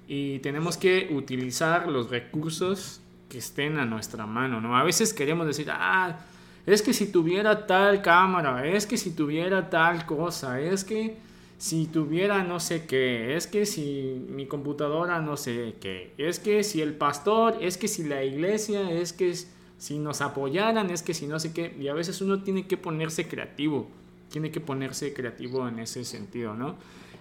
[0.08, 4.78] y tenemos que utilizar los recursos que estén a nuestra mano, ¿no?
[4.78, 6.20] A veces queremos decir, ah,
[6.66, 11.18] es que si tuviera tal cámara, es que si tuviera tal cosa, es que
[11.58, 16.64] si tuviera no sé qué, es que si mi computadora no sé qué, es que
[16.64, 19.34] si el pastor, es que si la iglesia, es que
[19.78, 22.78] si nos apoyaran, es que si no sé qué, y a veces uno tiene que
[22.78, 23.90] ponerse creativo,
[24.30, 26.76] tiene que ponerse creativo en ese sentido, ¿no?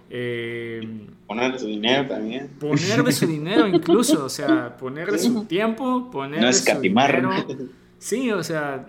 [0.09, 2.49] Eh, poner de su dinero también.
[2.59, 6.79] Poner de su dinero incluso, o sea, poner de su tiempo, poner no de su
[6.79, 7.31] dinero.
[7.97, 8.85] Sí, o sea,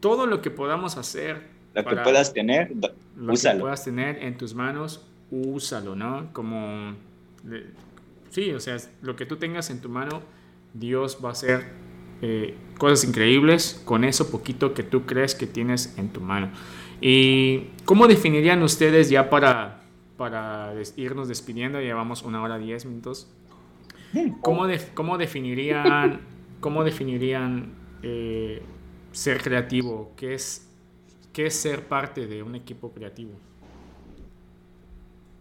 [0.00, 1.48] todo lo que podamos hacer.
[1.74, 2.72] Lo que puedas tener,
[3.16, 6.32] lo que puedas tener en tus manos, úsalo, ¿no?
[6.32, 6.94] Como,
[8.30, 10.22] sí, o sea, lo que tú tengas en tu mano,
[10.74, 11.66] Dios va a hacer
[12.20, 16.50] eh, cosas increíbles con eso poquito que tú crees que tienes en tu mano.
[17.00, 19.82] ¿Y cómo definirían ustedes ya para,
[20.16, 21.80] para irnos despidiendo?
[21.80, 23.28] Llevamos una hora diez minutos.
[24.40, 26.22] ¿Cómo, cómo definirían,
[26.60, 28.62] cómo definirían eh,
[29.18, 30.12] ser creativo?
[30.16, 30.64] ¿Qué es,
[31.32, 33.32] ¿Qué es ser parte de un equipo creativo?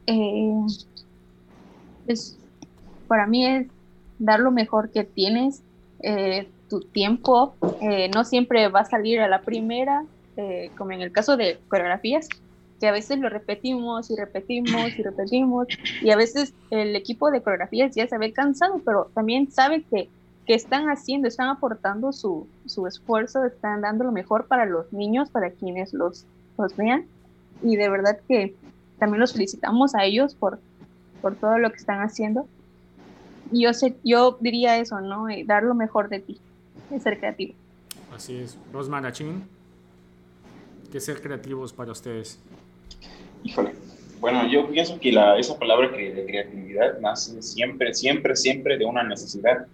[0.08, 0.66] Eh,
[2.06, 2.38] pues,
[3.08, 3.68] para mí es
[4.18, 5.62] dar lo mejor que tienes,
[6.02, 10.04] eh, tu tiempo, eh, no siempre va a salir a la primera,
[10.78, 12.30] como en el caso de coreografías,
[12.80, 15.68] que a veces lo repetimos y repetimos y repetimos,
[16.04, 20.10] y a veces el equipo de coreografías ya se ve cansado, pero también sabe que
[20.48, 25.30] que están haciendo, están aportando su, su, esfuerzo, están dando lo mejor para los niños,
[25.30, 26.26] para quienes los,
[26.58, 27.06] los vean.
[27.62, 28.56] Y de verdad que
[28.98, 30.60] también los felicitamos a ellos por,
[31.22, 32.48] por todo lo que están haciendo.
[33.52, 35.28] Y yo, sé, yo diría eso, ¿no?
[35.28, 36.40] Eh, dar lo mejor de ti,
[36.92, 37.54] es ser creativo.
[38.16, 38.58] Así es.
[38.72, 39.44] Los Marachín,
[40.94, 42.40] ¿qué ser creativos para ustedes?
[43.44, 43.74] Híjole.
[44.22, 48.86] Bueno, yo pienso que la, esa palabra que de creatividad nace siempre, siempre, siempre de
[48.86, 49.68] una necesidad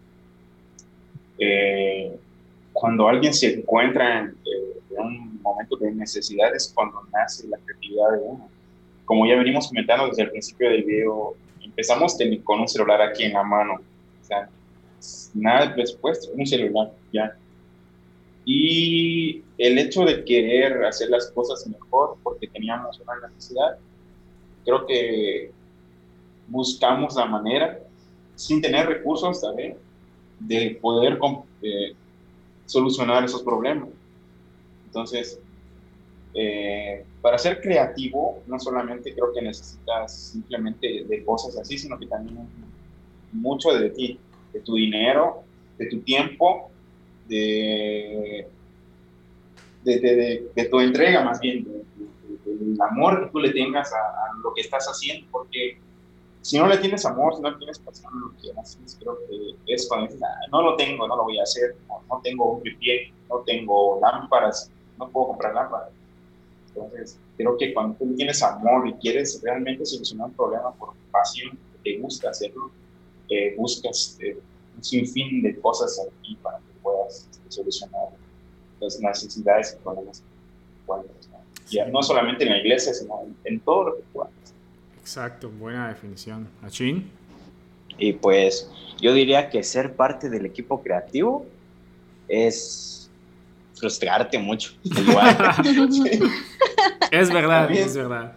[1.37, 2.15] eh,
[2.71, 8.11] cuando alguien se encuentra en, eh, un momento de necesidad es cuando nace la creatividad
[8.11, 8.49] de uno.
[9.05, 13.33] Como ya venimos comentando desde el principio del video, empezamos con un celular aquí en
[13.33, 13.73] la mano.
[13.75, 14.49] O sea,
[15.33, 17.35] nada de presupuesto, un celular, ya.
[18.45, 23.77] Y el hecho de querer hacer las cosas mejor porque teníamos una necesidad,
[24.65, 25.51] creo que
[26.47, 27.79] buscamos la manera,
[28.35, 29.77] sin tener recursos, también,
[30.47, 31.19] de poder
[31.61, 31.93] eh,
[32.65, 33.89] solucionar esos problemas.
[34.85, 35.39] Entonces,
[36.33, 42.07] eh, para ser creativo, no solamente creo que necesitas simplemente de cosas así, sino que
[42.07, 42.37] también
[43.31, 44.19] mucho de ti,
[44.51, 45.43] de tu dinero,
[45.77, 46.69] de tu tiempo,
[47.27, 48.47] de,
[49.83, 51.65] de, tu entrega más bien,
[52.45, 55.77] del amor que tú le tengas a, a, lo que estás haciendo, porque
[56.43, 59.73] si no le tienes amor, si no le tienes pasión lo que haces, creo que
[59.73, 62.61] es cuando dices, ah, no lo tengo, no lo voy a hacer, no, tengo un
[62.61, 64.69] pie, no tengo lámparas,
[64.99, 65.89] no puedo comprar lámparas.
[66.67, 71.57] Entonces, creo que cuando tú tienes amor y quieres realmente solucionar un problema por pasión,
[71.81, 72.71] te gusta hacerlo,
[73.29, 74.37] eh, buscas eh,
[74.75, 78.09] un sinfín de cosas aquí para que puedas este, solucionar
[78.81, 80.21] las necesidades y problemas
[81.69, 81.91] que ¿no?
[81.91, 84.52] no solamente en la iglesia, sino en, en todo lo que haces.
[85.03, 86.47] Exacto, buena definición.
[86.61, 87.11] ¿Achin?
[87.97, 91.45] Y pues yo diría que ser parte del equipo creativo
[92.29, 93.11] es
[93.75, 94.71] frustrarte mucho.
[97.11, 98.33] es verdad, es verdad.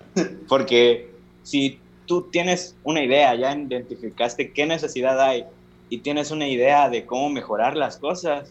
[0.49, 1.09] Porque
[1.45, 5.45] si tú tienes una idea, ya identificaste qué necesidad hay
[5.89, 8.51] y tienes una idea de cómo mejorar las cosas,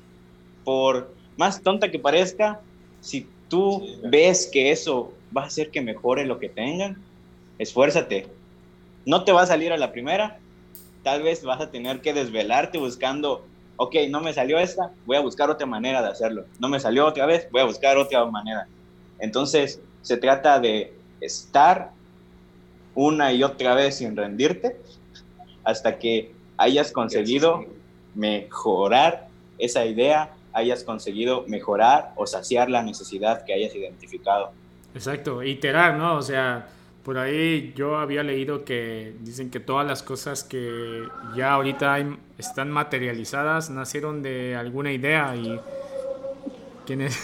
[0.63, 2.61] por más tonta que parezca,
[3.01, 7.03] si tú ves que eso va a hacer que mejore lo que tengan,
[7.59, 8.27] esfuérzate.
[9.05, 10.39] No te va a salir a la primera,
[11.03, 13.45] tal vez vas a tener que desvelarte buscando,
[13.77, 16.45] ok, no me salió esta, voy a buscar otra manera de hacerlo.
[16.59, 18.67] No me salió otra vez, voy a buscar otra manera.
[19.19, 21.91] Entonces, se trata de estar
[22.95, 24.77] una y otra vez sin rendirte
[25.63, 27.65] hasta que hayas conseguido
[28.13, 29.27] mejorar
[29.57, 34.51] esa idea, hayas conseguido mejorar o saciar la necesidad que hayas identificado.
[34.93, 36.15] Exacto, iterar, ¿no?
[36.15, 36.67] O sea,
[37.05, 41.03] por ahí yo había leído que dicen que todas las cosas que
[41.37, 42.03] ya ahorita
[42.37, 45.59] están materializadas nacieron de alguna idea y
[46.85, 47.19] ¿Quién es?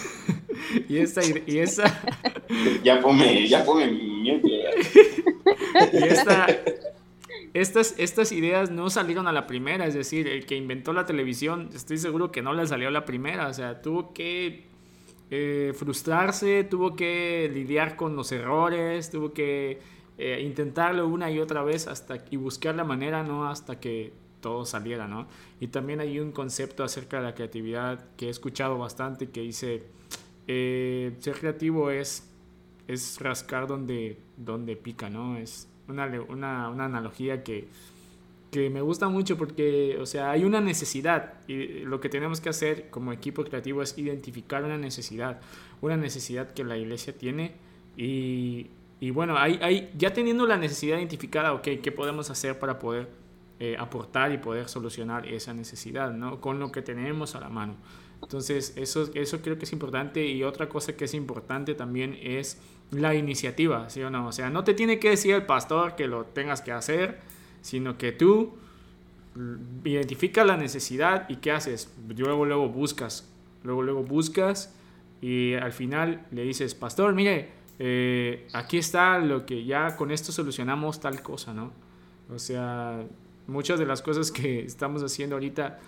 [0.88, 2.02] y esta, y esa...
[2.84, 4.30] ya pone, ya mi
[5.94, 6.48] y esta,
[7.54, 11.70] estas, estas ideas no salieron a la primera, es decir, el que inventó la televisión,
[11.74, 14.71] estoy seguro que no le salió a la primera, o sea, tuvo que
[15.34, 19.80] eh, frustrarse, tuvo que lidiar con los errores, tuvo que
[20.18, 23.48] eh, intentarlo una y otra vez hasta y buscar la manera, ¿no?
[23.48, 24.12] Hasta que
[24.42, 25.28] todo saliera, ¿no?
[25.62, 29.84] Y también hay un concepto acerca de la creatividad que he escuchado bastante que dice,
[30.48, 32.30] eh, ser creativo es,
[32.90, 35.38] es rascar donde, donde pica, ¿no?
[35.38, 37.70] Es una, una, una analogía que,
[38.52, 42.50] que me gusta mucho porque, o sea, hay una necesidad y lo que tenemos que
[42.50, 45.40] hacer como equipo creativo es identificar una necesidad,
[45.82, 47.54] una necesidad que la iglesia tiene
[47.96, 48.68] y,
[49.00, 53.08] y bueno, hay, hay, ya teniendo la necesidad identificada, ok, ¿qué podemos hacer para poder
[53.64, 56.42] eh, aportar y poder solucionar esa necesidad, ¿no?
[56.42, 57.76] Con lo que tenemos a la mano.
[58.20, 62.60] Entonces, eso, eso creo que es importante y otra cosa que es importante también es
[62.90, 64.28] la iniciativa, ¿sí o no?
[64.28, 67.20] O sea, no te tiene que decir el pastor que lo tengas que hacer,
[67.62, 68.54] sino que tú
[69.84, 71.94] identifica la necesidad y qué haces.
[72.18, 73.30] Luego, luego buscas,
[73.64, 74.74] luego, luego buscas
[75.22, 77.50] y al final le dices, pastor, mire,
[77.80, 81.72] eh, aquí está lo que ya con esto solucionamos tal cosa, ¿no?
[82.34, 83.04] O sea,
[83.48, 85.80] muchas de las cosas que estamos haciendo ahorita,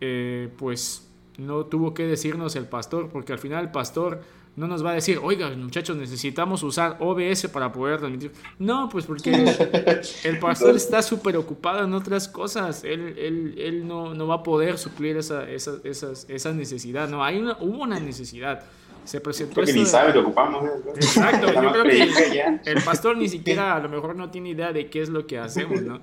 [0.00, 4.22] eh, pues no tuvo que decirnos el pastor, porque al final el pastor
[4.56, 8.32] no nos va a decir, oiga, muchachos, necesitamos usar OBS para poder transmitir.
[8.58, 9.30] No, pues porque
[10.24, 12.84] el pastor está súper ocupado en otras cosas.
[12.84, 17.08] Él, él, él no, no, va a poder suplir esa, esa, esa necesidad.
[17.08, 18.62] No, hay una, hubo una necesidad.
[19.04, 19.56] Se presentó.
[19.56, 20.64] Porque ni sabe, lo ocupamos.
[20.64, 20.70] ¿eh?
[20.96, 24.88] Exacto, yo creo que el pastor ni siquiera a lo mejor no tiene idea de
[24.88, 26.00] qué es lo que hacemos, ¿no?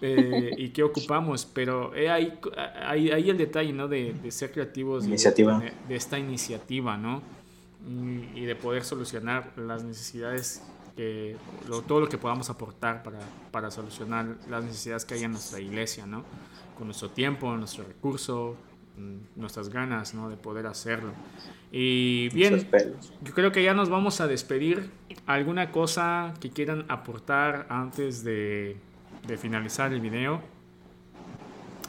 [0.00, 2.38] Eh, y qué ocupamos, pero eh, hay,
[2.88, 3.86] hay, el detalle, ¿no?
[3.86, 5.10] De, ser creativos de,
[5.88, 7.22] de, esta iniciativa, ¿no?
[7.86, 10.62] Y, de poder solucionar las necesidades,
[10.96, 11.36] que,
[11.86, 13.18] todo lo que podamos aportar para,
[13.50, 16.24] para solucionar las necesidades que hay en nuestra iglesia, ¿no?
[16.78, 18.56] Con nuestro tiempo, nuestro recurso,
[18.96, 20.30] mm, nuestras ganas, ¿no?
[20.30, 21.12] De poder hacerlo.
[21.70, 22.66] Y bien,
[23.22, 24.90] yo creo que ya nos vamos a despedir.
[25.26, 28.76] ¿Alguna cosa que quieran aportar antes de
[29.26, 30.40] de finalizar el video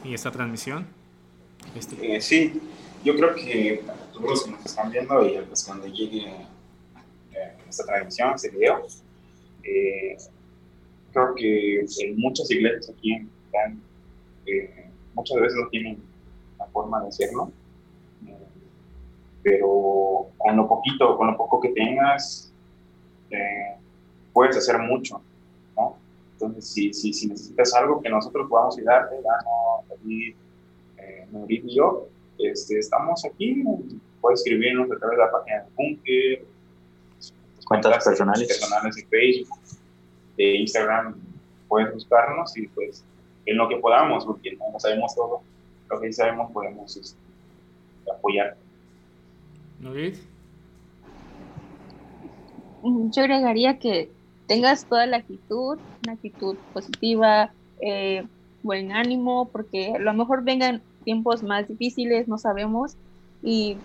[0.03, 0.87] y esta transmisión?
[1.73, 2.15] Este.
[2.15, 2.61] Eh, sí,
[3.03, 6.25] yo creo que todos los que nos están viendo y pues cuando llegue
[7.33, 8.85] eh, esta transmisión, este video,
[9.63, 10.17] eh,
[11.11, 13.81] creo que en muchas iglesias aquí están,
[15.13, 16.03] muchas veces no tienen
[16.59, 17.51] la forma de hacerlo,
[19.43, 22.51] pero con lo poquito, con lo poco que tengas,
[24.33, 25.21] puedes hacer mucho.
[26.33, 30.35] Entonces, si, si, si necesitas algo que nosotros podamos ayudarte, Dano, David,
[31.05, 32.07] eh, y yo,
[32.39, 33.63] este, estamos aquí.
[34.21, 36.45] Puedes escribirnos a través de la página de Bunker,
[37.65, 38.47] cuentas personales.
[38.47, 39.59] personales de Facebook,
[40.37, 41.15] de Instagram.
[41.67, 43.03] Puedes buscarnos y, pues,
[43.45, 45.41] en lo que podamos, porque no sabemos todo,
[45.89, 47.17] lo que sí sabemos podemos este,
[48.11, 48.57] apoyar.
[49.79, 50.15] ¿David?
[52.83, 54.11] Yo agregaría que
[54.47, 57.51] tengas toda la actitud, una actitud positiva,
[57.81, 58.25] eh,
[58.61, 62.95] buen ánimo, porque a lo mejor vengan tiempos más difíciles, no sabemos,
[63.41, 63.77] y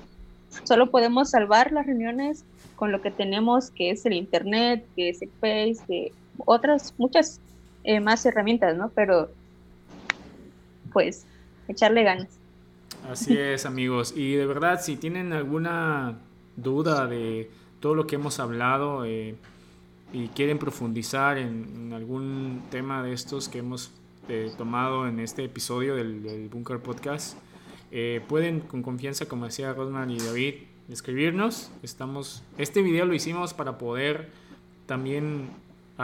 [0.64, 2.45] solo podemos salvar las reuniones
[2.75, 6.13] con lo que tenemos, que es el Internet, que es el Face, que
[6.47, 7.41] otras, muchas
[7.84, 8.91] eh, más herramientas, ¿no?
[8.95, 9.30] Pero,
[10.92, 11.26] pues,
[11.68, 12.29] echarle ganas.
[13.09, 14.13] Así es, amigos.
[14.17, 16.18] Y de verdad, si tienen alguna
[16.57, 19.37] duda de todo lo que hemos hablado, eh,
[20.13, 23.92] y quieren profundizar en, algún tema de estos que hemos
[24.29, 27.37] eh, tomado en este episodio del, Bunker Podcast,
[27.91, 30.55] eh, pueden con confianza, como decía Rosman y David,
[30.91, 31.72] escribirnos.
[31.83, 34.30] Estamos, este video lo hicimos para poder
[34.87, 35.51] también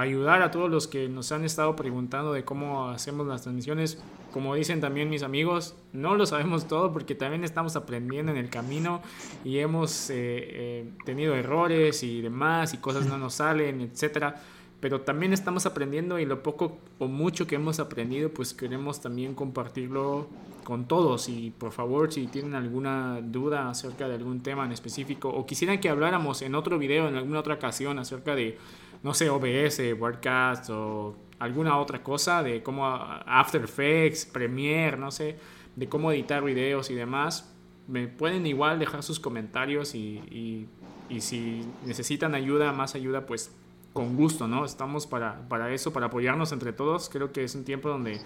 [0.00, 4.02] ayudar a todos los que nos han estado preguntando de cómo hacemos las transmisiones.
[4.32, 8.50] Como dicen también mis amigos, no lo sabemos todo porque también estamos aprendiendo en el
[8.50, 9.00] camino
[9.44, 14.42] y hemos eh, eh, tenido errores y demás y cosas no nos salen, etcétera.
[14.80, 19.34] Pero también estamos aprendiendo y lo poco o mucho que hemos aprendido, pues queremos también
[19.34, 20.28] compartirlo
[20.64, 21.28] con todos.
[21.28, 25.80] Y por favor, si tienen alguna duda acerca de algún tema en específico o quisieran
[25.80, 28.58] que habláramos en otro video, en alguna otra ocasión, acerca de
[29.02, 35.36] no sé, OBS, WordCast o alguna otra cosa de cómo After Effects, Premiere, no sé,
[35.76, 37.54] de cómo editar videos y demás,
[37.86, 40.66] me pueden igual dejar sus comentarios y,
[41.08, 43.54] y, si necesitan ayuda, más ayuda, pues
[43.96, 44.64] con gusto, ¿no?
[44.64, 47.08] Estamos para, para eso, para apoyarnos entre todos.
[47.08, 48.20] Creo que es un tiempo donde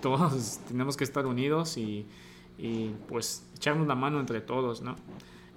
[0.00, 2.06] todos tenemos que estar unidos y,
[2.58, 4.96] y pues echarnos la mano entre todos, ¿no?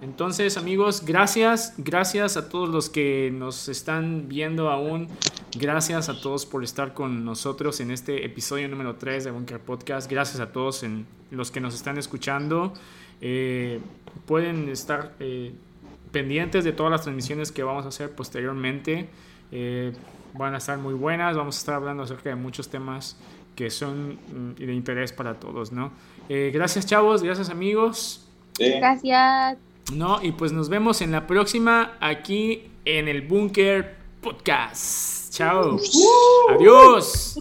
[0.00, 5.08] Entonces, amigos, gracias, gracias a todos los que nos están viendo aún.
[5.56, 10.08] Gracias a todos por estar con nosotros en este episodio número 3 de Bunker Podcast.
[10.08, 12.74] Gracias a todos en los que nos están escuchando.
[13.20, 13.80] Eh,
[14.26, 15.52] pueden estar eh,
[16.12, 19.08] pendientes de todas las transmisiones que vamos a hacer posteriormente.
[19.52, 19.92] Eh,
[20.34, 21.36] van a estar muy buenas.
[21.36, 23.16] Vamos a estar hablando acerca de muchos temas
[23.54, 25.92] que son mm, de interés para todos, ¿no?
[26.28, 27.22] gracias, chavos.
[27.22, 28.28] Gracias, amigos.
[28.58, 29.56] Gracias.
[29.92, 35.32] No, y pues nos vemos en la próxima aquí en el Bunker Podcast.
[35.32, 35.78] Chao.
[36.50, 37.40] Adiós.